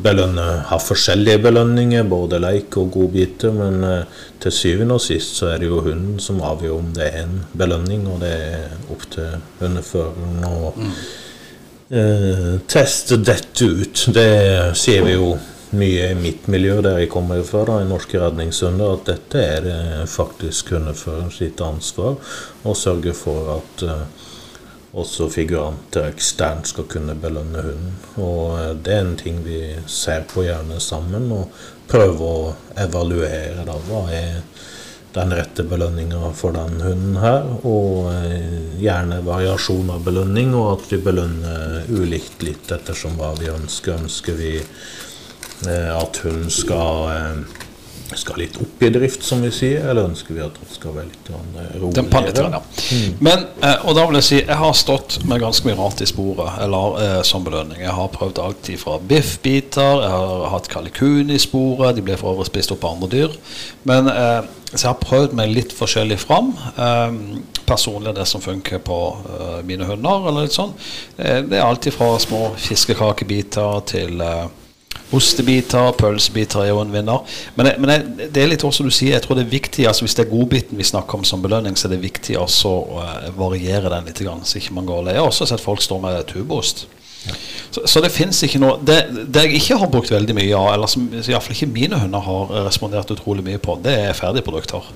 belønne, 0.05 0.45
ha 0.69 0.77
forskjellige 0.81 1.41
belønninger, 1.47 2.05
både 2.09 2.39
leik 2.43 2.77
og 2.81 2.91
godbiter. 2.93 3.55
Men 3.55 3.81
eh, 3.87 4.21
til 4.43 4.53
syvende 4.53 4.99
og 4.99 5.01
sist 5.01 5.39
så 5.39 5.49
er 5.53 5.63
det 5.63 5.71
jo 5.71 5.81
hunden 5.85 6.19
som 6.21 6.43
avgjør 6.45 6.77
om 6.77 6.91
det 6.93 7.09
er 7.09 7.23
en 7.23 7.39
belønning, 7.57 8.05
og 8.11 8.21
det 8.21 8.33
er 8.35 8.93
opp 8.93 9.07
til 9.15 9.39
hundeføreren 9.63 10.45
å 10.51 10.71
mm. 10.75 10.93
eh, 11.97 12.53
teste 12.69 13.17
dette 13.25 13.65
ut. 13.65 14.05
Det 14.13 14.29
sier 14.77 15.05
vi 15.07 15.17
jo 15.17 15.33
mye 15.75 16.11
i 16.11 16.19
mitt 16.19 16.45
miljø, 16.51 16.77
der 16.85 17.01
jeg 17.01 17.09
kommer 17.11 17.41
fra, 17.47 17.65
da, 17.67 17.79
i 17.81 17.89
Norske 17.89 18.21
redningshunder, 18.21 18.99
at 18.99 19.09
dette 19.09 19.41
er 19.41 19.65
det 19.65 19.81
faktisk 20.13 20.75
hundeføreren 20.75 21.33
sitt 21.33 21.61
ansvar 21.65 22.15
å 22.63 22.77
sørge 22.77 23.15
for 23.17 23.55
at 23.57 23.85
eh, 23.89 24.31
også 24.95 25.27
figuranter 25.29 26.07
eksternt 26.07 26.69
skal 26.71 26.87
kunne 26.91 27.15
belønne 27.19 27.63
hunden. 27.65 27.97
Og 28.21 28.55
eh, 28.59 28.71
det 28.85 28.93
er 28.95 29.03
en 29.03 29.17
ting 29.19 29.41
vi 29.45 29.59
ser 29.91 30.23
på 30.31 30.45
gjerne 30.45 30.79
sammen, 30.83 31.27
og 31.35 31.51
prøver 31.91 32.25
å 32.25 32.53
evaluere. 32.85 33.65
da, 33.67 33.75
Hva 33.89 34.05
er 34.15 34.39
den 35.15 35.31
rette 35.31 35.63
belønninga 35.67 36.31
for 36.35 36.55
den 36.55 36.79
hunden 36.83 37.19
her? 37.19 37.43
Og 37.67 38.11
eh, 38.13 38.79
gjerne 38.81 39.21
variasjon 39.25 39.91
av 39.97 40.07
belønning, 40.07 40.55
og 40.55 40.77
at 40.77 40.87
vi 40.93 41.01
belønner 41.03 41.91
ulikt 41.91 42.47
litt 42.47 42.71
ettersom 42.71 43.19
hva 43.19 43.33
vi 43.39 43.51
ønsker. 43.51 43.99
Ønsker 44.07 44.39
vi 44.39 44.55
eh, 44.61 45.91
at 45.91 46.23
hunden 46.23 46.51
skal 46.53 47.45
skal 48.13 48.37
litt 48.39 48.57
opp 48.61 48.83
i 48.85 48.89
drift, 48.93 49.23
som 49.25 49.41
vi 49.41 49.49
sier, 49.53 49.85
eller 49.89 50.09
ønsker 50.09 50.35
vi 50.37 50.43
at 50.45 50.57
det 50.61 50.67
skal 50.75 50.93
være 50.95 51.09
litt 51.09 51.29
eh, 51.33 51.77
roligere? 51.81 52.49
Ja. 52.53 52.61
Mm. 52.61 53.15
Men, 53.25 53.45
eh, 53.61 53.85
og 53.87 53.97
da 53.97 54.05
vil 54.05 54.19
jeg 54.19 54.27
si, 54.27 54.39
jeg 54.41 54.59
har 54.61 54.75
stått 54.77 55.17
med 55.25 55.41
ganske 55.41 55.67
mye 55.67 55.77
rart 55.79 56.03
i 56.05 56.09
sporet 56.09 56.59
eller 56.65 56.99
eh, 57.01 57.21
som 57.27 57.45
belønning. 57.45 57.81
Jeg 57.81 57.95
har 57.97 58.11
prøvd 58.13 58.41
alt 58.43 58.69
fra 58.81 58.99
biffbiter, 59.09 60.03
jeg 60.03 60.11
har 60.13 60.45
hatt 60.53 60.69
kalkun 60.71 61.33
i 61.33 61.39
sporet, 61.41 61.95
de 61.97 62.05
ble 62.05 62.17
for 62.19 62.35
øvrig 62.35 62.49
spist 62.51 62.73
opp 62.75 62.85
av 62.85 62.97
andre 62.97 63.11
dyr. 63.15 63.39
Men 63.89 64.11
eh, 64.11 64.41
så 64.75 64.81
jeg 64.81 64.91
har 64.91 65.01
prøvd 65.01 65.35
meg 65.39 65.53
litt 65.55 65.73
forskjellig 65.75 66.19
fram. 66.21 66.51
Eh, 66.75 67.17
personlig 67.65 68.13
det 68.17 68.27
som 68.29 68.43
funker 68.43 68.83
på 68.85 68.99
eh, 69.37 69.63
mine 69.65 69.87
hunder, 69.89 70.29
eller 70.29 70.45
litt 70.45 70.57
sånn. 70.57 70.75
det 71.17 71.57
er 71.57 71.65
alltid 71.65 71.95
fra 71.95 72.13
små 72.21 72.49
fiskekakebiter 72.59 73.81
til 73.89 74.21
Ostebiter, 75.13 75.91
pølsebiter 75.99 76.63
er 76.63 76.71
jo 76.71 76.81
en 76.81 76.93
vinner. 76.93 77.37
Men, 77.55 77.69
det, 77.69 77.75
men 77.81 77.93
jeg, 77.93 78.29
det 78.33 78.41
er 78.41 78.49
litt 78.49 78.65
også 78.65 78.85
du 78.85 78.89
sier, 78.89 79.13
jeg 79.13 79.25
tror 79.25 79.37
det 79.37 79.45
er 79.45 79.53
viktig 79.53 79.85
altså 79.85 80.05
hvis 80.07 80.17
det 80.17 80.25
er 80.25 80.31
godbiten 80.31 80.79
vi 80.79 80.87
snakker 80.87 81.19
om 81.19 81.25
som 81.27 81.43
belønning, 81.43 81.77
så 81.77 81.87
er 81.87 81.95
det 81.95 82.03
viktig 82.03 82.37
også 82.41 82.71
å 82.73 82.99
uh, 83.03 83.29
variere 83.37 83.91
den 83.93 84.09
litt, 84.09 84.21
grann, 84.25 84.45
så 84.47 84.57
ikke 84.59 84.75
man 84.77 84.89
går 84.89 85.05
lei. 85.05 85.17
Jeg 85.17 85.23
har 85.23 85.31
også 85.31 85.49
sett 85.51 85.63
folk 85.63 85.83
stå 85.85 85.99
med 86.01 86.23
tubeost. 86.31 86.87
Ja. 87.25 87.37
Så, 87.71 87.85
så, 87.89 88.01
det 88.01 88.13
fins 88.13 88.37
ikke 88.45 88.61
noe 88.61 88.77
det, 88.85 88.99
det, 89.33 89.47
jeg 89.47 89.61
ikke 89.61 89.79
har 89.81 89.89
brukt 89.93 90.13
veldig 90.13 90.35
mye 90.37 90.53
av, 90.57 90.71
eller 90.75 90.89
som 90.89 91.07
iallfall 91.09 91.55
ikke 91.57 91.73
mine 91.73 91.99
hunder 92.01 92.25
har 92.25 92.55
respondert 92.67 93.13
utrolig 93.13 93.45
mye 93.45 93.61
på, 93.61 93.77
det 93.85 93.97
er 94.07 94.17
ferdigprodukter. 94.17 94.89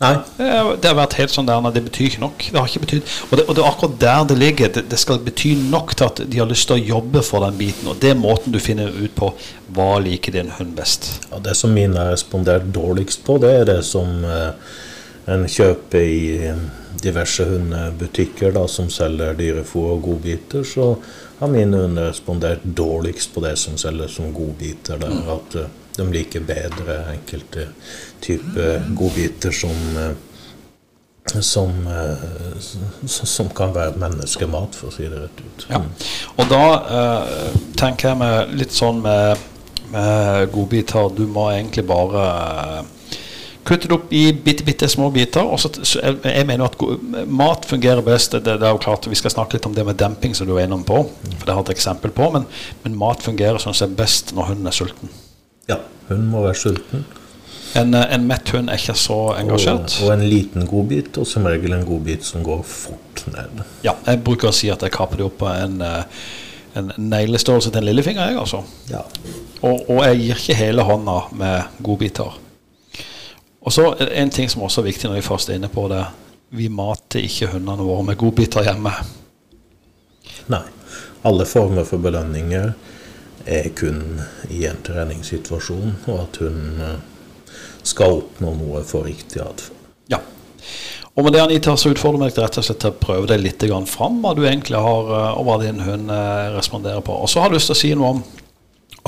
Nei. 0.00 0.14
Det 0.40 0.88
har 0.88 0.96
vært 0.96 1.18
helt 1.18 1.32
sånn 1.34 1.48
der, 1.48 1.66
det 1.74 1.82
betyr 1.84 2.06
ikke 2.08 2.22
nok. 2.22 2.44
Det 2.48 2.56
har 2.56 2.70
ikke 2.70 2.84
betydd, 2.86 3.08
og, 3.26 3.42
og 3.42 3.50
det 3.52 3.60
er 3.60 3.66
akkurat 3.68 3.96
der 4.00 4.22
det 4.30 4.36
ligger. 4.40 4.70
Det, 4.72 4.86
det, 4.88 4.98
skal 5.02 5.20
bety 5.26 5.50
nok 5.60 5.92
til 5.92 6.06
at 6.06 6.22
de 6.24 6.40
har 6.40 6.48
lyst 6.48 6.70
til 6.70 6.78
å 6.78 6.94
jobbe 6.96 7.20
for 7.26 7.44
den 7.44 7.58
biten. 7.58 7.90
Og 7.92 7.98
det 8.00 8.14
er 8.14 8.20
måten 8.20 8.54
du 8.54 8.56
finner 8.64 8.88
ut 8.88 9.12
på 9.18 9.28
hva 9.76 9.90
liker 10.00 10.38
din 10.38 10.48
hund 10.56 10.72
best. 10.78 11.10
Ja, 11.28 11.42
Det 11.44 11.52
som 11.58 11.76
mine 11.76 12.00
har 12.00 12.14
respondert 12.14 12.70
dårligst 12.72 13.26
på, 13.26 13.36
det 13.44 13.50
er 13.58 13.68
det 13.68 13.82
som 13.84 14.24
eh, 14.24 14.72
en 15.34 15.44
kjøper 15.44 16.06
i 16.08 16.22
eh, 16.48 16.64
diverse 17.04 17.44
hundebutikker 17.50 18.56
da, 18.56 18.64
som 18.72 18.88
selger 18.92 19.36
dyrefôr 19.36 19.98
og 19.98 20.06
godbiter. 20.08 20.64
Så 20.64 20.94
har 21.42 21.52
mine 21.52 21.84
hunder 21.84 22.08
respondert 22.08 22.64
dårligst 22.64 23.36
på 23.36 23.44
det 23.44 23.58
som 23.60 23.76
selges 23.76 24.16
som 24.16 24.32
godbiter. 24.32 24.96
Der, 25.04 25.12
mm. 25.12 25.28
at 25.36 25.60
eh, 25.60 25.76
de 26.00 26.08
liker 26.08 26.44
bedre 26.46 27.02
enkelte 27.12 27.68
type 28.24 28.72
godbiter 28.98 29.54
som 29.54 29.86
eh, 30.00 30.12
som, 31.40 31.86
eh, 31.86 32.58
som, 33.06 33.48
kan 33.48 33.74
være 33.74 33.98
menneskemat, 34.00 34.74
for 34.76 34.90
å 34.90 34.94
si 34.94 35.06
det 35.08 35.20
rett 35.20 35.42
ut. 35.42 35.66
Ja. 35.70 35.82
Og 36.36 36.48
da 36.50 36.64
eh, 37.00 37.58
tenker 37.78 38.10
jeg 38.10 38.20
med 38.20 38.54
litt 38.58 38.74
sånn 38.74 39.02
med, 39.04 39.42
med 39.90 40.50
godbiter 40.54 41.10
Du 41.14 41.26
må 41.30 41.50
egentlig 41.52 41.84
bare 41.88 42.24
eh, 42.80 43.20
kutte 43.68 43.90
det 43.90 43.94
opp 43.94 44.12
i 44.16 44.24
bitte, 44.32 44.66
bitte 44.66 44.88
små 44.90 45.10
biter. 45.14 45.46
Og 45.46 45.60
så, 45.62 45.70
jeg, 46.00 46.18
jeg, 46.24 46.48
mener 46.48 46.66
at 46.66 47.28
mat 47.28 47.68
fungerer 47.68 48.02
best. 48.06 48.34
Det, 48.34 48.42
det, 48.48 48.66
er 48.66 48.74
jo 48.74 48.82
klart 48.82 49.06
Vi 49.10 49.18
skal 49.18 49.36
snakke 49.36 49.58
litt 49.58 49.68
om 49.68 49.76
det 49.76 49.86
med 49.86 50.00
demping, 50.00 50.34
som 50.34 50.48
du 50.48 50.56
er 50.56 50.66
innom 50.66 50.84
på. 50.86 51.04
For 51.36 51.46
det 51.46 51.54
har 51.54 51.64
et 51.66 51.74
eksempel 51.76 52.14
på. 52.16 52.32
Men, 52.34 52.48
men 52.84 52.98
mat 52.98 53.22
fungerer 53.22 53.62
sånn 53.62 53.76
som 53.76 53.96
best 53.98 54.34
når 54.34 54.54
hunden 54.54 54.72
er 54.72 54.76
sulten. 54.76 55.12
Ja, 55.70 55.82
hunden 56.08 56.30
må 56.32 56.42
være 56.48 56.58
sulten. 56.58 57.06
En, 57.74 57.94
eh, 57.94 58.14
en 58.14 58.26
mett 58.26 58.48
hund 58.48 58.70
er 58.70 58.80
ikke 58.80 58.96
så 58.98 59.18
engasjert. 59.38 59.94
Og, 60.00 60.08
og, 60.08 60.12
en 60.16 60.26
liten 60.28 60.66
godbit, 60.66 61.18
og 61.20 61.28
som 61.28 61.46
regel 61.46 61.76
en 61.76 61.86
godbit 61.86 62.26
som 62.26 62.44
går 62.46 62.62
fort 62.66 63.24
ned. 63.30 63.62
Ja, 63.86 63.94
jeg 64.06 64.22
bruker 64.26 64.50
å 64.50 64.54
si 64.54 64.70
at 64.72 64.82
jeg 64.82 64.94
kapper 64.94 65.20
det 65.20 65.28
opp 65.28 65.38
på 65.42 65.50
en, 65.52 65.80
eh, 65.86 66.24
en 66.80 66.92
neglestørrelse 66.98 67.70
til 67.70 67.82
en 67.82 67.88
lillefinger, 67.90 68.32
jeg, 68.32 68.40
altså. 68.42 68.64
Ja. 68.90 69.04
Og, 69.60 69.84
og, 69.86 70.02
jeg 70.08 70.22
gir 70.22 70.42
ikke 70.42 70.58
hele 70.58 70.86
hånda 70.88 71.18
med 71.38 71.84
godbiter. 71.86 72.38
Og 73.60 73.74
så 73.76 73.90
en 74.08 74.32
ting 74.32 74.48
som 74.50 74.64
også 74.64 74.80
er 74.80 74.88
viktig 74.88 75.10
når 75.10 75.20
vi 75.20 75.26
først 75.26 75.50
er 75.50 75.60
inne 75.60 75.68
på 75.70 75.84
det. 75.92 76.02
Vi 76.56 76.70
mater 76.72 77.22
ikke 77.22 77.52
hundene 77.52 77.84
våre 77.86 78.06
med 78.08 78.18
godbiter 78.18 78.64
hjemme. 78.66 78.94
Nei. 80.50 80.64
Alle 81.28 81.44
former 81.44 81.84
for 81.84 82.00
belønninger 82.00 82.72
er 83.44 83.68
kun 83.76 84.22
i 84.48 84.64
en 84.68 84.80
treningssituasjon, 84.84 85.98
og 86.08 86.22
at 86.22 86.38
hun 86.40 86.80
skal 87.86 88.20
oppnå 88.20 88.54
noe 88.58 88.82
for 88.86 89.06
riktig 89.08 89.42
atferd. 89.44 89.76
Ja. 90.10 90.20
Og 91.18 91.26
med 91.26 91.34
det 91.34 91.42
Anita, 91.42 91.74
så 91.76 91.90
utfordrer 91.90 92.22
meg 92.22 92.36
rett 92.38 92.58
og 92.60 92.64
slett 92.64 92.80
til 92.84 92.92
å 92.92 93.00
prøve 93.00 93.26
deg 93.32 93.42
litt 93.42 93.64
fram 93.90 94.20
hva 94.22 94.34
du 94.36 94.44
egentlig 94.46 94.78
har, 94.78 95.10
eh, 95.16 95.38
og 95.38 95.46
hva 95.48 95.56
din 95.62 95.82
hund 95.82 96.10
eh, 96.10 96.52
responderer 96.54 97.02
på. 97.04 97.12
Og 97.12 97.28
så 97.28 97.42
har 97.42 97.50
jeg 97.50 97.58
lyst 97.58 97.72
til 97.72 97.76
å 97.76 97.80
si 97.80 97.90
noe 97.98 98.12
om, 98.14 98.22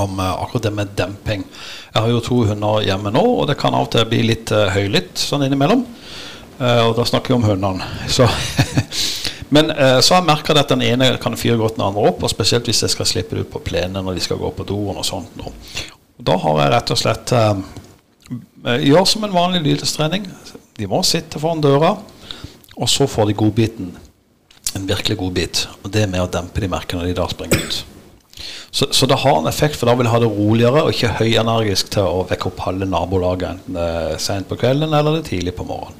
om 0.03 0.19
eh, 0.21 0.33
akkurat 0.43 0.67
det 0.67 0.75
med 0.77 0.97
demping. 0.99 1.45
Jeg 1.93 2.03
har 2.03 2.11
jo 2.11 2.25
to 2.27 2.43
hunder 2.51 2.83
hjemme 2.83 3.13
nå, 3.15 3.23
og 3.23 3.47
det 3.49 3.57
kan 3.61 3.77
av 3.79 3.87
og 3.87 3.95
til 3.95 4.09
bli 4.11 4.25
litt 4.27 4.51
høylytt 4.51 5.15
sånn 5.21 5.47
innimellom. 5.47 5.87
Og 6.63 6.93
da 6.95 7.05
snakker 7.09 7.33
vi 7.33 7.37
om 7.39 7.47
hundene. 7.49 7.87
Så 8.17 8.29
Men 9.53 9.69
så 9.69 10.15
har 10.15 10.21
jeg 10.23 10.29
merka 10.29 10.55
at 10.57 10.71
den 10.71 10.85
ene 10.87 11.11
kan 11.21 11.35
fyre 11.37 11.59
godt 11.61 11.75
den 11.77 11.85
andre 11.85 12.07
opp, 12.09 12.23
og 12.25 12.31
spesielt 12.31 12.69
hvis 12.69 12.85
jeg 12.87 12.93
skal 12.95 13.09
slippe 13.09 13.37
det 13.37 13.43
ut 13.45 13.51
på 13.53 13.61
plenen 13.67 14.01
når 14.07 14.17
de 14.17 14.23
skal 14.25 14.41
gå 14.41 14.49
på 14.57 14.65
doen 14.69 14.97
og 14.97 15.05
sånt. 15.05 15.43
Og 15.43 16.23
da 16.25 16.39
har 16.41 16.61
jeg 16.63 16.73
rett 16.73 16.93
og 16.95 17.01
slett 17.03 17.35
gjør 18.63 19.07
som 19.09 19.25
en 19.27 19.35
vanlig 19.35 19.63
lydighetstrening. 19.65 20.27
De 20.79 20.89
må 20.91 21.03
sitte 21.07 21.41
foran 21.43 21.63
døra, 21.63 21.97
og 22.77 22.91
så 22.91 23.09
får 23.11 23.31
de 23.31 23.39
godbiten. 23.39 23.95
En 24.77 24.87
virkelig 24.89 25.19
godbit. 25.21 25.67
Og 25.83 25.91
det 25.93 26.05
er 26.05 26.13
med 26.13 26.25
å 26.25 26.31
dempe 26.31 26.63
de 26.63 26.71
merkene 26.71 27.03
når 27.03 27.13
de 27.13 27.19
da 27.19 27.27
springer 27.31 27.65
ut. 27.67 27.83
Så, 28.73 28.87
så, 28.91 29.07
det 29.07 29.19
har 29.21 29.39
en 29.39 29.47
effekt, 29.51 29.77
for 29.77 29.87
da 29.87 29.95
vil 29.95 30.07
de 30.09 30.13
ha 30.15 30.21
det 30.23 30.31
roligere 30.33 30.87
og 30.87 30.95
ikke 30.95 31.19
høyenergisk 31.19 31.91
til 31.93 32.09
å 32.09 32.23
vekke 32.31 32.49
opp 32.49 32.63
halve 32.65 32.89
nabolaget, 32.89 33.59
enten 33.59 33.77
det 33.77 33.89
er 33.99 34.23
sent 34.23 34.49
på 34.49 34.57
kvelden 34.63 34.89
eller 34.89 35.19
det 35.19 35.21
er 35.21 35.29
tidlig 35.29 35.53
på 35.59 35.67
morgenen. 35.69 35.99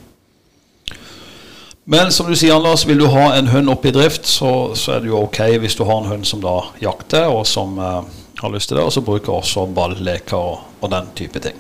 Men 1.85 2.13
som 2.15 2.31
du 2.31 2.37
sier, 2.39 2.55
Anders, 2.55 2.87
vil 2.87 3.03
du 3.03 3.09
ha 3.11 3.33
en 3.35 3.51
hund 3.51 3.69
oppe 3.69 3.91
i 3.91 3.95
drift, 3.95 4.25
så, 4.31 4.73
så 4.79 4.95
er 4.95 5.03
det 5.03 5.11
jo 5.11 5.25
ok 5.27 5.41
hvis 5.61 5.77
du 5.77 5.83
har 5.85 6.01
en 6.01 6.09
hund 6.15 6.25
som 6.27 6.41
da 6.41 6.61
jakter, 6.81 7.27
og 7.29 7.43
som 7.51 7.75
eh, 7.77 8.01
har 8.39 8.55
lyst 8.55 8.71
til 8.71 8.79
det, 8.79 8.87
og 8.87 8.95
så 8.95 9.03
bruker 9.05 9.35
også 9.35 9.67
ballleker 9.75 10.39
og, 10.39 10.65
og 10.81 10.95
den 10.95 11.11
type 11.19 11.43
ting. 11.43 11.59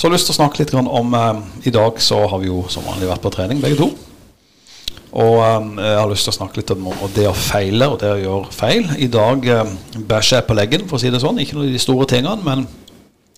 Så 0.00 0.06
jeg 0.06 0.14
har 0.14 0.16
lyst 0.16 0.30
til 0.30 0.32
å 0.32 0.38
snakke 0.38 0.62
litt 0.62 0.70
om 0.72 1.10
eh, 1.12 1.40
I 1.68 1.70
dag 1.76 1.98
så 2.00 2.22
har 2.32 2.40
vi 2.40 2.46
jo 2.48 2.62
som 2.72 2.86
vanlig 2.88 3.04
vært 3.10 3.20
på 3.20 3.32
trening, 3.34 3.58
begge 3.60 3.76
to. 3.76 3.90
Og 5.12 5.34
eh, 5.44 5.66
jeg 5.76 5.98
har 5.98 6.08
lyst 6.08 6.24
til 6.24 6.32
å 6.32 6.36
snakke 6.38 6.56
litt 6.56 6.72
om 6.72 6.86
om 6.88 7.02
det 7.12 7.26
å 7.28 7.34
feile 7.36 7.90
og 7.92 7.98
det 8.00 8.14
å 8.14 8.22
gjøre 8.22 8.54
feil. 8.56 8.88
I 8.96 9.10
dag 9.12 9.44
eh, 9.44 9.74
bæsjer 9.98 10.40
jeg 10.40 10.46
på 10.48 10.56
leggen, 10.56 10.86
for 10.88 10.96
å 10.96 11.02
si 11.04 11.12
det 11.12 11.20
sånn. 11.20 11.42
Ikke 11.44 11.58
noe 11.58 11.68
av 11.68 11.76
de 11.76 11.84
store 11.84 12.08
tingene, 12.14 12.40
men, 12.48 12.64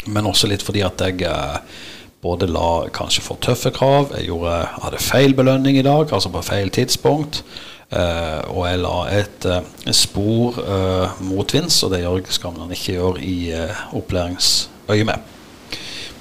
men 0.06 0.30
også 0.30 0.52
litt 0.52 0.62
fordi 0.62 0.86
at 0.86 1.02
jeg 1.02 1.26
eh, 1.26 1.82
både 2.22 2.46
la 2.54 2.70
kanskje 2.94 3.26
for 3.26 3.42
tøffe 3.42 3.74
krav, 3.74 4.14
jeg 4.20 4.30
gjorde, 4.30 4.62
hadde 4.86 5.02
feil 5.02 5.34
belønning 5.34 5.82
i 5.82 5.86
dag, 5.90 6.14
altså 6.14 6.30
på 6.30 6.46
feil 6.46 6.70
tidspunkt. 6.70 7.42
eh, 7.90 8.38
og 8.54 8.68
jeg 8.70 8.84
la 8.86 8.96
et 9.18 9.50
eh, 9.50 9.90
spor 9.90 10.62
uh, 10.62 11.20
motvinds, 11.26 11.82
og 11.82 11.90
det 11.90 12.04
gjør, 12.06 12.22
skal 12.30 12.54
man 12.54 12.70
ikke 12.70 13.00
gjøre 13.00 13.18
i 13.26 13.38
opplæringsøyemed. 13.98 15.32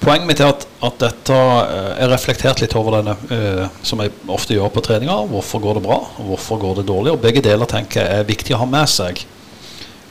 Poenget 0.01 0.25
mitt 0.25 0.39
er 0.41 0.49
at, 0.49 0.63
at 0.81 0.95
dette 0.97 1.35
er 1.35 1.99
Jeg 1.99 2.09
reflektert 2.09 2.61
litt 2.63 2.73
over 2.77 2.97
denne, 2.97 3.13
uh, 3.29 3.67
som 3.85 4.01
jeg 4.01 4.13
ofte 4.33 4.55
gjør 4.55 4.71
på 4.73 4.81
treninger. 4.87 5.27
Hvorfor 5.29 5.61
går 5.61 5.77
det 5.77 5.85
bra, 5.85 5.99
og 6.17 6.31
hvorfor 6.31 6.57
går 6.61 6.79
det 6.79 6.87
dårlig? 6.89 7.13
Og 7.13 7.21
Begge 7.21 7.43
deler 7.45 7.69
tenker 7.69 8.01
jeg 8.01 8.23
er 8.23 8.29
viktig 8.29 8.57
å 8.57 8.63
ha 8.63 8.69
med 8.69 8.89
seg. 8.89 9.21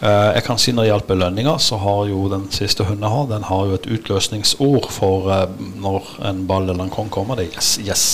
Uh, 0.01 0.31
jeg 0.37 0.45
kan 0.47 0.61
si 0.63 0.73
Når 0.73 0.87
det 0.87 0.93
gjelder 0.93 1.11
belønninger, 1.11 1.59
så 1.59 1.81
har 1.83 2.05
jo 2.09 2.29
den 2.31 2.47
siste 2.55 2.87
hunden 2.87 3.03
jeg 3.03 3.17
har, 3.17 3.27
den 3.33 3.49
har 3.51 3.67
jo 3.67 3.81
et 3.81 3.91
utløsningsord 3.99 4.87
for 4.95 5.27
uh, 5.27 5.45
når 5.83 6.15
en 6.31 6.47
ball 6.47 6.71
eller 6.71 6.87
en 6.87 6.95
kong 6.95 7.11
kommer. 7.11 7.41
Det 7.41 7.51
er 7.51 7.59
yes, 7.59 7.75
yes. 7.83 8.07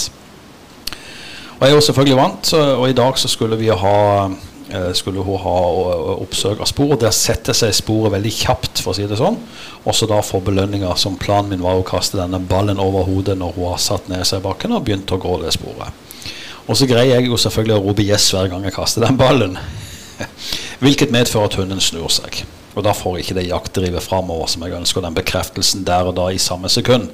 Og 1.57 1.63
jeg 1.65 1.73
er 1.73 1.77
jo 1.77 1.85
selvfølgelig 1.85 2.17
vant, 2.19 2.53
og 2.57 2.89
i 2.89 2.97
dag 2.97 3.19
så 3.19 3.29
skulle 3.33 3.57
vi 3.57 3.71
ha 3.73 3.99
eh, 4.27 4.33
skulle 4.97 5.23
hun 5.23 5.39
ha 5.43 5.59
eh, 5.93 6.09
oppsøke 6.25 6.67
spor. 6.67 6.97
Der 7.01 7.15
setter 7.15 7.57
seg 7.57 7.75
sporet 7.77 8.15
veldig 8.17 8.33
kjapt, 8.35 8.83
for 8.83 8.93
å 8.93 8.97
si 8.99 9.07
det 9.07 9.19
sånn. 9.21 9.39
Og 9.85 9.95
så 9.95 10.09
da 10.11 10.19
får 10.25 10.43
belønninger, 10.49 10.97
som 10.99 11.19
planen 11.21 11.53
min 11.55 11.65
var 11.65 11.79
å 11.79 11.87
kaste 11.87 12.19
denne 12.19 12.41
ballen 12.43 12.83
over 12.83 13.07
hodet 13.07 13.39
når 13.39 13.55
hun 13.57 13.71
har 13.73 13.83
satt 13.83 14.11
ned 14.13 14.27
seg 14.27 14.43
i 14.43 14.47
bakken 14.49 14.75
og 14.75 14.85
begynt 14.87 15.13
å 15.15 15.21
gå 15.23 15.39
det 15.45 15.55
sporet. 15.55 16.05
Og 16.67 16.75
så 16.75 16.89
greier 16.91 17.21
jeg 17.21 17.29
jo 17.29 17.39
selvfølgelig 17.39 17.77
å 17.77 17.85
rope 17.85 18.03
'yes' 18.03 18.33
hver 18.35 18.51
gang 18.51 18.65
jeg 18.67 18.75
kaster 18.75 19.07
den 19.07 19.19
ballen. 19.19 19.59
Hvilket 20.83 21.15
medfører 21.15 21.47
at 21.47 21.59
hunden 21.61 21.81
snur 21.81 22.11
seg. 22.11 22.43
Og 22.75 22.85
da 22.85 22.93
får 22.93 23.21
ikke 23.23 23.37
det 23.39 23.47
jaktdrivet 23.47 24.03
framover 24.03 24.51
som 24.51 24.65
jeg 24.67 24.75
ønsker, 24.77 25.01
den 25.01 25.15
bekreftelsen 25.17 25.87
der 25.87 26.11
og 26.11 26.17
da 26.19 26.29
i 26.33 26.43
samme 26.43 26.69
sekund. 26.69 27.09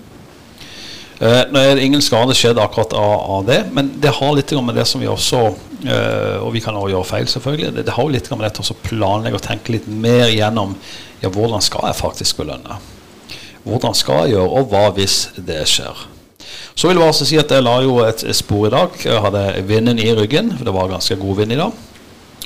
Eh, 1.22 1.42
nå 1.54 1.60
er 1.60 1.76
det 1.78 1.84
ingen 1.86 2.02
skade 2.02 2.34
skjedd 2.34 2.58
akkurat 2.58 2.96
av, 2.98 3.12
av 3.36 3.44
det, 3.46 3.60
men 3.70 3.92
det 4.02 4.10
har 4.16 4.32
litt 4.34 4.50
med 4.58 4.74
det 4.74 4.86
som 4.90 4.98
vi 4.98 5.06
også 5.06 5.42
eh, 5.86 6.38
Og 6.42 6.48
vi 6.56 6.62
kan 6.64 6.74
også 6.74 6.90
gjøre 6.90 7.06
feil, 7.06 7.28
selvfølgelig. 7.30 7.74
Det, 7.76 7.84
det 7.86 7.94
har 7.94 8.10
litt 8.10 8.30
med 8.32 8.42
dette 8.42 8.64
å 8.64 8.80
planlegge 8.82 9.38
og 9.38 9.44
tenke 9.44 9.76
litt 9.76 9.86
mer 9.86 10.32
gjennom 10.32 10.74
ja, 11.22 11.30
hvordan 11.30 11.62
skal 11.62 11.86
jeg 11.90 12.00
faktisk 12.00 12.42
belønne. 12.42 12.80
Hvordan 13.62 13.94
skal 13.94 14.24
jeg 14.24 14.34
gjøre, 14.34 14.50
og 14.50 14.72
hva 14.72 14.88
hvis 14.96 15.20
det 15.38 15.62
skjer. 15.70 16.08
Så 16.74 16.88
vil 16.88 16.98
jeg 16.98 17.04
bare 17.04 17.14
si 17.14 17.38
at 17.38 17.54
jeg 17.54 17.62
la 17.62 17.78
jo 17.84 18.00
et 18.02 18.24
spor 18.34 18.66
i 18.66 18.74
dag. 18.74 18.98
Jeg 19.06 19.22
hadde 19.22 19.46
vinden 19.68 20.02
i 20.02 20.10
ryggen, 20.18 20.50
for 20.56 20.66
det 20.66 20.74
var 20.74 20.90
ganske 20.90 21.20
god 21.20 21.42
vind 21.44 21.54
i 21.54 21.60
dag. 21.60 21.82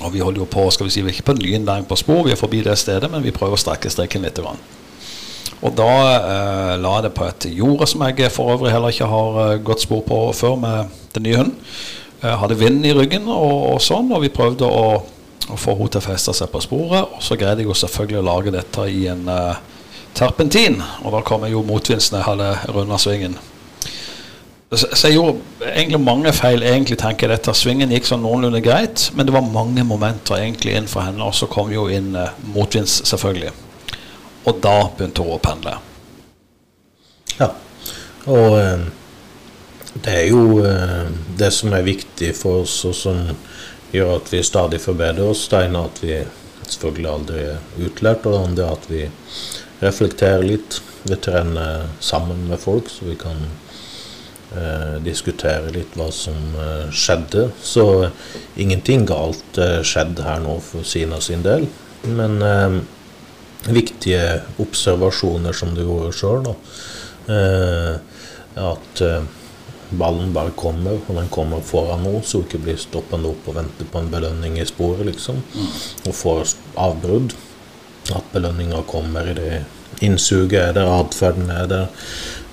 Og 0.05 0.13
vi 0.13 0.21
holder 0.21 0.43
jo 0.43 0.53
på, 0.53 0.67
skal 0.75 0.91
vi 0.91 0.93
si, 0.93 1.01
vi 1.01 1.15
er 1.15 1.17
ikke 1.17 1.31
på 1.31 1.39
ny 1.39 1.55
innlæring 1.57 1.89
på 1.89 1.97
spor, 1.97 2.27
vi 2.27 2.37
er 2.37 2.41
forbi 2.41 2.61
det 2.67 2.77
stedet, 2.77 3.09
men 3.09 3.25
vi 3.25 3.33
prøver 3.33 3.57
å 3.57 3.63
strekke 3.63 3.89
streken 3.89 4.27
litt. 4.27 4.37
Grann. 4.37 4.61
Og 5.65 5.73
da 5.77 5.91
eh, 6.17 6.73
la 6.83 6.97
jeg 6.99 7.07
det 7.07 7.13
på 7.17 7.27
et 7.27 7.47
jorde 7.57 7.89
som 7.89 8.05
jeg 8.05 8.33
for 8.33 8.53
øvrig 8.53 8.75
heller 8.75 8.93
ikke 8.93 9.09
har 9.09 9.39
eh, 9.45 9.61
gått 9.65 9.87
spor 9.87 10.03
på 10.05 10.19
før 10.37 10.59
med 10.61 10.93
den 11.15 11.25
nye 11.25 11.41
hunden. 11.41 11.57
Jeg 12.23 12.41
hadde 12.41 12.59
vind 12.59 12.87
i 12.89 12.95
ryggen 12.97 13.29
og, 13.29 13.75
og 13.75 13.81
sånn, 13.85 14.09
og 14.13 14.23
vi 14.25 14.33
prøvde 14.33 14.69
å, 14.69 14.85
å 15.53 15.59
få 15.61 15.77
henne 15.77 15.93
til 15.93 16.03
å 16.03 16.07
feste 16.07 16.35
seg 16.37 16.53
på 16.53 16.63
sporet. 16.65 17.17
Og 17.17 17.25
så 17.25 17.39
greide 17.41 17.63
jeg 17.63 17.71
jo 17.71 17.77
selvfølgelig 17.77 18.23
å 18.23 18.29
lage 18.29 18.55
dette 18.55 18.87
i 18.93 19.05
en 19.13 19.27
eh, 19.33 19.59
terpentin, 20.17 20.81
og 21.05 21.13
da 21.13 21.21
kom 21.27 21.45
jeg 21.45 21.57
jo 21.57 21.67
motvinds 21.67 22.09
når 22.13 22.23
jeg 22.23 22.29
hadde 22.31 22.77
runda 22.77 23.01
svingen. 23.01 23.37
Så 24.77 24.89
jeg 25.07 25.15
gjorde 25.15 25.69
egentlig 25.71 26.01
mange 26.03 26.33
feil. 26.35 26.65
egentlig 26.67 26.97
tenker 26.99 27.29
jeg 27.29 27.37
dette 27.37 27.53
Svingen 27.55 27.93
gikk 27.95 28.09
sånn 28.09 28.25
noenlunde 28.25 28.59
greit, 28.65 29.11
men 29.15 29.29
det 29.29 29.35
var 29.37 29.45
mange 29.47 29.85
momenter 29.87 30.41
egentlig 30.41 30.75
inn 30.75 30.91
for 30.91 31.07
henne. 31.07 31.23
Og 31.23 31.37
så 31.39 31.47
kom 31.47 31.71
jo 31.73 31.87
inn 31.93 32.17
eh, 32.19 32.35
motvinds, 32.53 32.99
selvfølgelig. 33.07 33.53
Og 34.47 34.63
da 34.63 34.77
begynte 34.97 35.25
hun 35.27 35.37
å 35.37 35.43
pendle. 35.43 35.77
Ja. 37.37 37.51
Og 38.31 38.59
eh, 38.61 38.87
det 40.05 40.17
er 40.23 40.27
jo 40.31 40.61
eh, 40.65 41.13
det 41.39 41.51
som 41.55 41.75
er 41.75 41.87
viktig 41.87 42.33
for 42.39 42.65
oss, 42.65 42.79
og 42.89 42.95
som 42.97 43.23
gjør 43.95 44.17
at 44.19 44.33
vi 44.33 44.43
stadig 44.45 44.81
forbedrer 44.83 45.31
oss. 45.31 45.47
Det 45.51 45.67
ene 45.67 45.83
er 45.83 45.91
at 45.91 46.03
vi 46.03 46.19
selvfølgelig 46.67 47.13
aldri 47.13 47.45
er 47.47 47.87
utlært, 47.87 48.27
og 48.27 48.35
det 48.35 48.43
andre 48.43 48.67
er 48.67 48.75
at 48.81 48.91
vi 48.91 49.05
reflekterer 49.83 50.47
litt. 50.47 50.81
Vi 51.07 51.19
trener 51.23 51.87
sammen 52.03 52.47
med 52.51 52.61
folk, 52.61 52.91
så 52.91 53.07
vi 53.07 53.17
kan 53.21 53.39
eh, 54.57 54.97
diskutere 55.07 55.73
litt 55.75 55.95
hva 55.99 56.11
som 56.15 56.57
eh, 56.59 56.89
skjedde. 56.91 57.51
Så 57.63 57.87
ingenting 58.57 59.07
galt 59.09 59.61
eh, 59.63 59.81
skjedde 59.87 60.27
her 60.27 60.43
nå 60.45 60.59
for 60.65 60.87
Sina 60.87 61.21
sin 61.23 61.47
del. 61.47 61.69
Men 62.07 62.41
eh, 62.43 62.81
viktige 63.73 64.43
observasjoner 64.63 65.57
som 65.57 65.75
du 65.75 65.83
gjorde 65.83 66.13
sjøl. 66.17 66.51
Eh, 67.33 67.97
at 68.57 69.03
eh, 69.05 69.27
ballen 69.91 70.33
bare 70.35 70.55
kommer, 70.59 70.99
og 71.07 71.19
den 71.19 71.29
kommer 71.33 71.63
foran 71.65 72.05
nå, 72.07 72.21
så 72.25 72.41
hun 72.41 72.49
ikke 72.49 72.63
blir 72.65 72.81
stoppende 72.81 73.31
opp 73.31 73.49
og 73.51 73.59
venter 73.61 73.89
på 73.91 74.03
en 74.03 74.11
belønning 74.11 74.59
i 74.61 74.67
sporet, 74.67 75.07
liksom. 75.07 75.43
Og 76.07 76.15
får 76.15 76.57
avbrudd. 76.81 77.37
At 78.15 78.29
belønninga 78.31 78.85
kommer 78.87 79.27
i 79.27 79.35
det 79.35 79.65
innsuget 80.05 80.61
er 80.61 80.75
der, 80.77 80.91
atferden 81.01 81.51
er 81.51 81.67
der, 81.71 81.87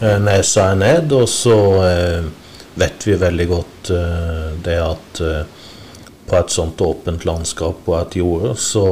eh, 0.01 0.17
nesa 0.21 0.71
er 0.71 0.79
ned. 0.79 1.13
Og 1.13 1.27
så 1.29 1.57
eh, 1.85 2.31
vet 2.79 3.07
vi 3.07 3.19
veldig 3.19 3.47
godt 3.51 3.93
eh, 3.93 4.49
det 4.65 4.79
at 4.81 5.21
eh, 5.21 5.43
på 6.23 6.39
et 6.39 6.53
sånt 6.53 6.81
åpent 6.81 7.25
landskap 7.27 7.87
og 7.89 7.97
et 7.99 8.17
jorde, 8.21 8.55
så 8.57 8.85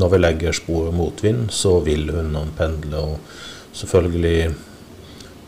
når 0.00 0.12
vi 0.12 0.20
legger 0.20 0.56
sporet 0.56 0.94
motvind, 0.96 1.50
så 1.52 1.78
vil 1.84 2.08
hundene 2.10 2.52
pendle. 2.56 3.02
Og 3.02 3.76
selvfølgelig 3.76 4.52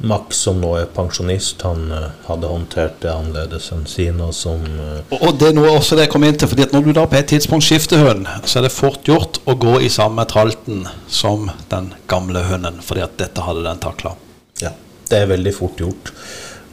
Max, 0.04 0.36
som 0.42 0.58
nå 0.60 0.72
er 0.76 0.88
pensjonist, 0.90 1.62
han 1.62 1.86
eh, 1.94 2.08
hadde 2.26 2.50
håndtert 2.50 2.96
det 3.04 3.12
annerledes 3.12 3.70
enn 3.72 3.84
Sina, 3.88 4.32
som 4.34 4.64
eh, 4.66 5.14
Og, 5.14 5.36
det 5.38 5.52
er 5.52 5.56
noe 5.56 5.70
også 5.76 5.96
det 5.96 6.08
jeg 6.08 6.12
kom 6.16 6.26
inn 6.26 6.38
til, 6.38 6.50
fordi 6.50 6.66
at 6.66 6.74
når 6.74 6.88
du 6.88 6.90
da 6.96 7.04
på 7.08 7.18
et 7.18 7.30
tidspunkt 7.30 7.66
skifter 7.66 8.02
hund, 8.02 8.26
så 8.44 8.58
er 8.58 8.66
det 8.66 8.74
fort 8.74 9.06
gjort 9.06 9.38
å 9.46 9.54
gå 9.60 9.78
i 9.86 9.92
samme 9.92 10.26
tralten 10.28 10.82
som 11.06 11.46
den 11.70 11.92
gamle 12.10 12.42
hunden, 12.50 12.82
fordi 12.84 13.04
at 13.06 13.14
dette 13.22 13.46
hadde 13.46 13.64
den 13.64 13.80
takla. 13.84 14.16
Ja, 14.60 14.74
det 15.08 15.22
er 15.22 15.30
veldig 15.30 15.54
fort 15.56 15.80
gjort. 15.80 16.12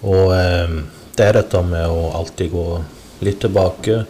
Og 0.01 0.34
eh, 0.36 0.81
det 1.15 1.29
er 1.29 1.39
dette 1.43 1.63
med 1.67 1.93
å 1.93 2.10
alltid 2.17 2.51
gå 2.55 2.67
litt 3.21 3.41
tilbake 3.45 4.01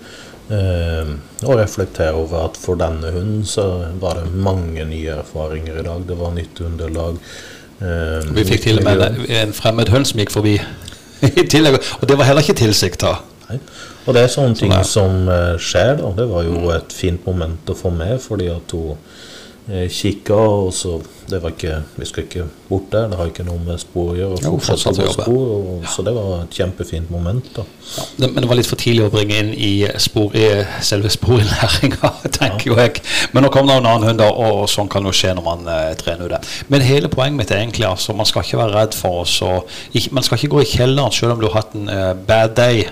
og 0.51 1.55
reflektere 1.59 2.11
over 2.17 2.45
at 2.49 2.57
for 2.59 2.75
denne 2.79 3.11
hunden 3.13 3.45
så 3.47 3.65
var 4.01 4.19
det 4.19 4.31
mange 4.35 4.83
nye 4.89 5.13
erfaringer 5.21 5.79
i 5.79 5.85
dag. 5.85 6.03
Det 6.07 6.17
var 6.19 6.33
nytt 6.35 6.61
underlag. 6.65 7.19
Eh, 7.81 8.29
Vi 8.35 8.45
fikk 8.45 8.63
til 8.67 8.81
og 8.81 8.85
med 8.85 9.25
en 9.31 9.53
fremmed 9.55 9.89
hund 9.93 10.05
som 10.09 10.19
gikk 10.21 10.33
forbi 10.33 10.57
i 11.41 11.45
tillegg, 11.47 11.79
og 12.01 12.07
det 12.09 12.17
var 12.17 12.29
heller 12.29 12.45
ikke 12.45 12.59
tilsikta. 12.61 13.15
Og 14.05 14.15
det 14.15 14.23
er 14.23 14.31
sånne 14.33 14.57
ting 14.57 14.73
som 14.87 15.27
eh, 15.29 15.57
skjer, 15.61 15.97
da. 16.01 16.11
Det 16.17 16.27
var 16.29 16.45
jo 16.47 16.71
et 16.73 16.93
fint 16.95 17.25
moment 17.27 17.69
å 17.69 17.77
få 17.77 17.91
med, 17.93 18.17
fordi 18.23 18.47
at 18.53 18.73
hun 18.75 18.95
eh, 18.95 19.29
kikka, 19.69 20.35
og 20.35 20.73
så 20.73 21.01
Det 21.31 21.37
var 21.39 21.53
ikke 21.53 21.83
Vi 21.95 22.05
skal 22.05 22.23
ikke 22.23 22.43
bort 22.67 22.89
der, 22.91 23.07
det 23.07 23.17
har 23.17 23.29
ikke 23.29 23.43
noe 23.47 23.59
med 23.63 23.79
spor 23.79 24.09
å 24.11 24.15
gjøre. 24.17 24.39
Jo, 24.43 24.57
å 24.57 24.75
jobbe. 24.91 25.11
spor, 25.13 25.51
og, 25.55 25.85
Så 25.87 26.03
det 26.03 26.13
var 26.15 26.43
et 26.43 26.57
kjempefint 26.57 27.11
moment, 27.11 27.45
da. 27.55 27.63
Ja, 27.97 28.03
det, 28.17 28.29
men 28.33 28.43
det 28.43 28.49
var 28.49 28.59
litt 28.59 28.67
for 28.67 28.79
tidlig 28.79 29.05
å 29.05 29.11
bringe 29.13 29.37
inn 29.39 29.53
i, 29.53 29.85
spor, 30.01 30.35
i 30.35 30.63
selve 30.83 31.11
sporinnlæringa, 31.13 32.11
tenker 32.39 32.71
jo 32.71 32.77
jeg. 32.79 33.03
Men 33.31 33.45
nå 33.45 33.51
kom 33.53 33.69
det 33.69 33.77
en 33.79 33.89
annen 33.91 34.09
hund, 34.09 34.23
og 34.27 34.65
sånn 34.71 34.91
kan 34.91 35.07
jo 35.07 35.13
skje 35.15 35.35
når 35.37 35.47
man 35.47 35.67
eh, 35.71 35.91
trener 35.99 36.35
det. 36.35 36.41
Men 36.71 36.83
hele 36.87 37.11
poenget 37.11 37.39
mitt 37.39 37.53
er 37.53 37.61
egentlig 37.63 37.87
altså, 37.87 38.15
man 38.17 38.27
skal 38.27 38.47
ikke 38.47 38.59
være 38.63 38.75
redd 38.79 38.97
for 38.97 39.23
ikke, 39.93 40.09
man 40.15 40.25
skal 40.25 40.39
ikke 40.39 40.51
gå 40.55 40.65
i 40.65 40.71
kjelleren 40.73 41.15
selv 41.15 41.35
om 41.35 41.43
du 41.43 41.47
har 41.49 41.61
hatt 41.61 41.77
en 41.77 41.91
eh, 41.91 42.11
bad 42.27 42.57
day. 42.59 42.87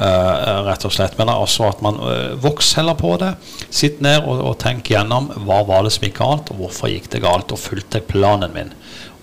Eh, 0.00 0.60
rett 0.66 0.86
og 0.88 0.94
slett. 0.94 1.16
Men 1.18 1.32
altså 1.32 1.68
at 1.68 1.82
man 1.84 2.00
uh, 2.00 2.34
vokser 2.42 2.80
heller 2.80 2.98
på 2.98 3.14
det. 3.20 3.32
Sitt 3.70 4.02
ned 4.04 4.22
og, 4.22 4.40
og 4.50 4.58
tenk 4.62 4.90
gjennom 4.92 5.30
hva 5.46 5.62
var 5.68 5.84
det 5.86 5.94
som 5.94 6.06
gikk 6.06 6.20
galt, 6.20 6.52
og 6.52 6.62
hvorfor 6.62 6.92
gikk 6.92 7.10
det 7.12 7.22
galt, 7.24 7.52
og 7.52 7.62
fulgte 7.62 8.02
planen 8.06 8.54
min. 8.56 8.72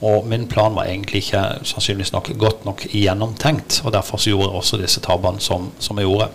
Og 0.06 0.28
min 0.32 0.48
plan 0.48 0.76
var 0.78 0.88
egentlig 0.88 1.26
ikke 1.26 1.44
sannsynligvis 1.68 2.14
nok 2.16 2.32
godt 2.40 2.64
nok 2.68 2.86
gjennomtenkt, 2.88 3.82
og 3.84 3.94
derfor 3.96 4.22
så 4.22 4.32
gjorde 4.32 4.48
jeg 4.52 4.62
også 4.62 4.80
disse 4.80 5.04
tabbene 5.04 5.44
som, 5.44 5.72
som 5.84 6.00
jeg 6.00 6.08
gjorde. 6.08 6.30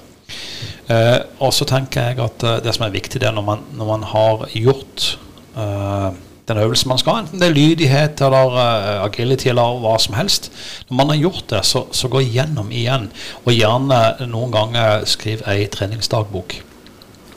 Uh, 0.85 1.21
og 1.41 1.55
så 1.57 1.65
tenker 1.69 2.11
jeg 2.11 2.21
at 2.25 2.45
det 2.65 2.75
som 2.77 2.85
er 2.87 2.97
viktig, 2.97 3.23
det 3.23 3.31
er 3.31 3.37
når 3.37 3.47
man, 3.49 3.65
når 3.77 3.93
man 3.95 4.09
har 4.11 4.49
gjort 4.53 5.15
eh, 5.57 6.11
den 6.49 6.61
øvelsen 6.61 6.91
man 6.93 7.01
skal. 7.01 7.23
Enten 7.23 7.41
det 7.41 7.49
er 7.49 7.57
lydighet 7.57 8.21
eller 8.27 8.53
uh, 8.53 9.05
agility 9.07 9.49
eller 9.49 9.81
hva 9.81 9.97
som 10.03 10.17
helst. 10.19 10.51
Når 10.91 10.97
man 11.01 11.13
har 11.15 11.23
gjort 11.23 11.49
det, 11.51 11.65
så, 11.65 11.87
så 11.93 12.11
gå 12.13 12.21
igjennom 12.25 12.71
igjen. 12.73 13.09
Og 13.45 13.57
gjerne 13.57 14.29
noen 14.29 14.53
ganger 14.53 15.09
skriv 15.09 15.45
ei 15.49 15.67
treningsdagbok. 15.73 16.59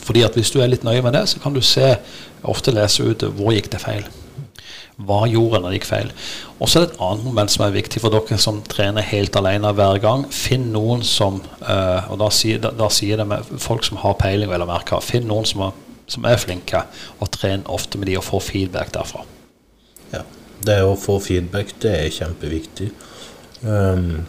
Fordi 0.07 0.23
at 0.23 0.35
Hvis 0.39 0.51
du 0.51 0.61
er 0.61 0.71
litt 0.71 0.85
nøye 0.87 1.03
med 1.03 1.15
det, 1.15 1.27
så 1.27 1.39
kan 1.43 1.55
du 1.55 1.61
se, 1.61 1.97
ofte 2.47 2.71
lese 2.71 3.03
ut 3.03 3.23
hvor 3.35 3.51
gikk 3.55 3.71
det 3.73 3.83
feil. 3.83 4.05
Hva 4.97 5.25
gjorde 5.29 5.59
når 5.61 5.73
det 5.73 5.79
gikk 5.79 5.89
feil? 5.91 6.11
Og 6.57 6.69
så 6.69 6.79
er 6.79 6.85
det 6.85 6.93
et 6.93 7.01
annet 7.05 7.25
moment 7.27 7.51
som 7.53 7.65
er 7.65 7.75
viktig 7.75 8.01
for 8.01 8.13
dere 8.13 8.37
som 8.41 8.63
trener 8.65 9.05
helt 9.05 9.35
alene 9.37 9.73
hver 9.77 9.99
gang. 10.01 10.23
Finn 10.33 10.71
noen 10.73 11.03
som 11.05 11.41
uh, 11.61 12.07
Og 12.11 12.17
da 12.21 12.31
sier, 12.33 12.61
da, 12.63 12.71
da 12.73 12.89
sier 12.93 13.19
det 13.19 13.27
med 13.29 13.51
folk 13.61 13.85
som 13.85 13.99
har 14.01 14.17
peiling, 14.17 14.49
vel 14.49 14.65
å 14.65 14.69
merke. 14.69 14.97
Finn 15.05 15.27
noen 15.29 15.45
som, 15.45 15.67
har, 15.67 15.75
som, 16.07 16.25
er 16.25 16.39
flinke, 16.41 16.83
og 17.19 17.31
trener 17.35 17.67
ofte 17.71 17.99
med 17.99 18.09
de 18.09 18.17
og 18.19 18.25
få 18.27 18.41
feedback 18.43 18.93
derfra. 18.95 19.25
Ja. 20.13 20.23
Det 20.67 20.79
å 20.81 20.95
få 20.97 21.19
feedback, 21.21 21.75
det 21.83 21.93
er 21.93 22.15
kjempeviktig. 22.15 22.89
Um, 23.61 24.25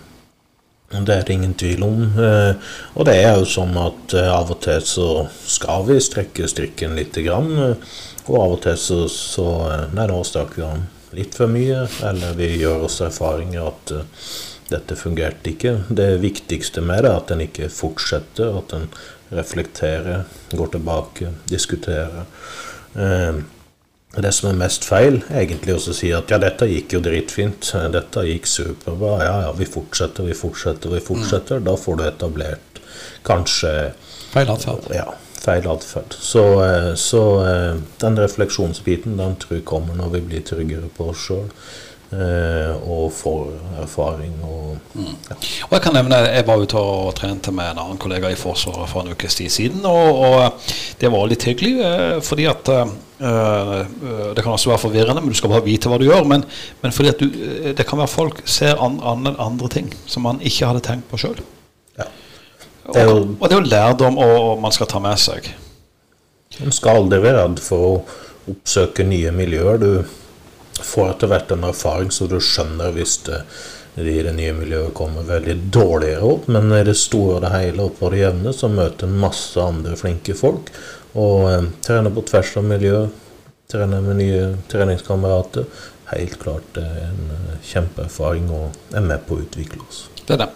det 0.89 1.15
er 1.15 1.25
det 1.25 1.35
ingen 1.37 1.55
tvil 1.59 1.85
om. 1.85 2.03
Uh, 2.17 2.75
og 2.97 3.09
det 3.09 3.17
er 3.23 3.39
jo 3.39 3.49
sånn 3.49 3.75
at 3.81 4.15
uh, 4.17 4.29
av 4.35 4.53
og 4.53 4.61
til 4.65 4.85
så 4.85 5.09
skal 5.49 5.87
vi 5.89 5.99
strekke 6.01 6.49
strikken 6.49 6.97
lite 6.99 7.25
grann. 7.25 7.51
Uh, 7.57 7.97
og 8.29 8.37
av 8.43 8.55
og 8.59 8.63
til 8.67 8.77
så, 8.81 9.03
så 9.13 9.49
Nei, 9.97 10.09
nå 10.09 10.21
stakk 10.27 10.57
vi 10.59 10.67
om 10.67 10.85
litt 11.17 11.37
for 11.39 11.49
mye, 11.49 11.87
eller 12.05 12.37
vi 12.37 12.51
gjør 12.61 12.85
oss 12.89 13.01
erfaringer 13.05 13.71
at 13.71 13.95
dette 14.69 14.97
fungerte 15.01 15.55
ikke. 15.55 15.75
Det 15.89 16.19
viktigste 16.21 16.83
med 16.85 17.07
det 17.07 17.13
er 17.13 17.23
at 17.23 17.33
en 17.33 17.45
ikke 17.47 17.71
fortsetter, 17.73 18.59
at 18.61 18.75
en 18.77 18.91
reflekterer, 19.35 20.25
gå 20.51 20.67
tilbake, 20.73 21.33
diskuterer. 21.51 22.27
Uh, 22.97 23.45
det 24.17 24.33
som 24.33 24.49
er 24.49 24.57
mest 24.59 24.87
feil, 24.89 25.21
er 25.29 25.43
egentlig 25.43 25.77
å 25.77 25.93
si 25.93 26.11
at 26.17 26.33
ja, 26.33 26.41
dette 26.41 26.67
gikk 26.71 26.97
jo 26.97 27.03
dritfint, 27.05 27.71
dette 27.93 28.25
gikk 28.25 28.49
superbra, 28.49 29.15
ja 29.23 29.37
ja, 29.47 29.55
vi 29.55 29.69
fortsetter, 29.69 30.27
vi 30.27 30.37
fortsetter, 30.37 30.95
vi 30.97 31.05
fortsetter. 31.05 31.61
Mm. 31.61 31.69
Da 31.69 31.77
får 31.79 32.01
du 32.01 32.05
etablert 32.09 32.83
kanskje 33.29 33.73
Feil 34.33 34.51
atferd. 34.53 34.89
Ja 34.97 35.11
feil 35.49 35.69
atferd. 35.71 36.15
Så, 36.19 36.45
eh, 36.65 36.95
så, 36.95 37.23
eh, 37.47 37.77
den 38.01 38.19
refleksjonsbiten 38.19 39.17
den 39.17 39.37
tror 39.37 39.59
jeg 39.59 39.65
kommer 39.65 39.95
når 39.95 40.11
vi 40.17 40.21
blir 40.21 40.41
tryggere 40.41 40.91
på 40.97 41.11
oss 41.13 41.29
sjøl. 41.29 41.49
Eh, 42.09 42.89
og 42.89 43.11
får 43.13 43.49
erfaring. 43.83 44.33
Og, 44.41 44.77
mm. 44.95 45.09
ja. 45.29 45.35
og 45.67 45.75
Jeg 45.77 45.83
kan 45.85 45.93
nevne 45.93 46.21
jeg 46.25 46.47
var 46.49 46.63
ute 46.63 46.81
og 46.81 47.11
trente 47.19 47.53
med 47.53 47.75
en 47.75 47.81
annen 47.83 47.99
kollega 48.01 48.31
i 48.33 48.39
Forsvaret 48.39 48.89
for 48.89 49.05
en 49.05 49.13
ukes 49.13 49.37
tid 49.37 49.53
siden. 49.53 49.85
Og, 49.85 50.23
og, 50.25 50.71
det 51.01 51.11
var 51.13 51.29
litt 51.29 51.45
hyggelig, 51.45 51.75
fordi 52.25 52.47
at 52.49 52.71
øh, 52.73 52.95
Det 53.19 54.41
kan 54.41 54.55
også 54.55 54.71
være 54.71 54.85
forvirrende, 54.87 55.21
men 55.21 55.35
du 55.35 55.37
skal 55.37 55.53
bare 55.53 55.67
vite 55.67 55.93
hva 55.93 55.99
du 56.01 56.07
gjør. 56.07 56.25
Men, 56.25 56.47
men 56.81 56.97
fordi 56.97 57.13
at 57.13 57.21
du, 57.21 57.27
det 57.77 57.87
kan 57.87 58.01
være 58.01 58.15
folk 58.15 58.41
ser 58.49 58.81
an, 58.81 59.01
an, 59.05 59.35
andre 59.37 59.69
ting 59.69 59.93
som 60.07 60.25
man 60.25 60.41
ikke 60.41 60.71
hadde 60.71 60.87
tenkt 60.87 61.11
på 61.11 61.21
sjøl. 61.21 61.43
Ja. 61.99 62.07
Og, 62.89 63.35
og, 63.37 63.45
det 63.45 63.53
er 63.53 63.59
jo 63.59 63.67
lærdom 63.69 64.17
og, 64.17 64.63
man 64.63 64.73
skal 64.73 64.89
ta 64.89 65.03
med 65.03 65.21
seg. 65.21 65.51
Man 66.63 66.73
skal 66.73 67.03
aldri 67.03 67.21
være 67.21 67.45
redd 67.45 67.61
for 67.61 67.85
å 67.85 67.93
oppsøke 68.49 69.05
nye 69.05 69.35
miljøer. 69.37 69.77
Du 69.77 69.93
får 70.85 71.11
etter 71.13 71.31
hvert 71.33 71.53
en 71.55 71.67
erfaring 71.71 72.13
så 72.15 72.29
du 72.31 72.39
skjønner 72.43 72.95
hvis 72.97 73.19
det, 73.29 73.43
i 73.99 74.21
det 74.23 74.35
nye 74.37 74.55
miljøet 74.55 74.95
kommer 74.95 75.27
veldig 75.27 75.57
dårligere 75.75 76.29
opp, 76.29 76.47
men 76.55 76.71
i 76.77 76.85
det 76.87 76.95
store 76.99 77.39
og 77.39 77.43
det 77.43 77.55
hele 77.55 77.89
og 77.89 77.97
på 77.99 78.13
det 78.13 78.21
jevne 78.23 78.53
så 78.55 78.71
møter 78.71 79.11
masse 79.11 79.59
andre 79.59 79.97
flinke 79.99 80.37
folk. 80.39 80.71
Og 81.19 81.49
eh, 81.51 81.71
trener 81.83 82.15
på 82.15 82.23
tvers 82.29 82.53
av 82.61 82.69
miljø, 82.69 83.07
trener 83.73 84.05
med 84.05 84.21
nye 84.21 84.45
treningskamerater. 84.71 85.67
Helt 86.13 86.39
klart 86.41 86.69
det 86.77 86.85
er 86.87 87.09
en 87.09 87.35
eh, 87.35 87.59
kjempeerfaring 87.73 88.47
og 88.55 88.95
er 88.95 89.05
med 89.09 89.27
på 89.27 89.37
å 89.39 89.43
utvikle 89.43 89.83
oss. 89.89 90.07
Det 90.23 90.37
er 90.37 90.45
det. 90.45 90.51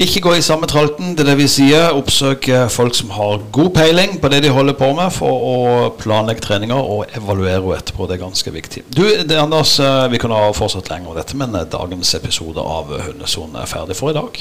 Ikke 0.00 0.22
gå 0.24 0.30
i 0.32 0.40
samme 0.40 0.64
tralten, 0.64 1.10
det 1.12 1.26
er 1.26 1.34
det 1.34 1.40
vi 1.42 1.46
sier. 1.50 1.90
Oppsøk 1.92 2.46
folk 2.72 2.94
som 2.96 3.10
har 3.12 3.42
god 3.52 3.74
peiling 3.76 4.14
på 4.22 4.30
det 4.32 4.38
de 4.46 4.52
holder 4.54 4.72
på 4.78 4.88
med, 4.96 5.12
for 5.12 5.44
å 5.44 5.56
planlegge 6.00 6.40
treninger 6.46 6.88
og 6.94 7.12
evaluere 7.18 7.76
etterpå. 7.76 8.06
Det 8.08 8.16
er 8.16 8.22
ganske 8.22 8.54
viktig. 8.54 8.86
Du, 8.88 9.04
det, 9.04 9.36
Anders, 9.36 9.74
eh, 9.80 10.08
Vi 10.08 10.18
kunne 10.18 10.40
ha 10.40 10.48
fortsatt 10.56 10.88
lenger 10.88 11.12
om 11.12 11.20
dette, 11.20 11.36
men 11.36 11.54
eh, 11.54 11.68
dagens 11.68 12.14
episode 12.16 12.64
av 12.64 12.96
Hundesonen 13.10 13.60
er 13.60 13.68
ferdig 13.68 13.98
for 13.98 14.14
i 14.14 14.16
dag. 14.16 14.40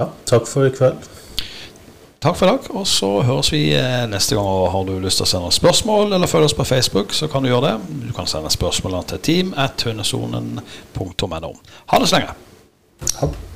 Ja, 0.00 0.08
takk 0.32 0.48
for 0.48 0.64
i 0.64 0.72
kveld. 0.72 1.12
Takk 2.24 2.38
for 2.40 2.48
i 2.48 2.54
dag, 2.54 2.72
og 2.72 2.88
så 2.88 3.10
høres 3.20 3.52
vi 3.52 3.66
eh, 3.76 4.08
neste 4.08 4.38
gang. 4.38 4.48
Og 4.48 4.72
har 4.72 4.88
du 4.88 4.96
lyst 4.96 5.20
til 5.20 5.28
å 5.28 5.32
sende 5.36 5.52
spørsmål 5.52 6.16
eller 6.16 6.30
følge 6.30 6.48
oss 6.48 6.56
på 6.56 6.64
Facebook, 6.72 7.12
så 7.12 7.28
kan 7.28 7.44
du 7.44 7.52
gjøre 7.52 7.74
det. 7.74 8.04
Du 8.08 8.12
kan 8.16 8.30
sende 8.30 8.52
spørsmålene 8.52 9.12
til 9.12 9.26
team 9.28 9.56
at 9.60 9.84
hundesonen.no. 9.84 11.56
Ha 11.92 12.00
det 12.00 12.08
så 12.08 12.16
lenge. 12.16 12.38
Ha 13.20 13.28
det. 13.28 13.50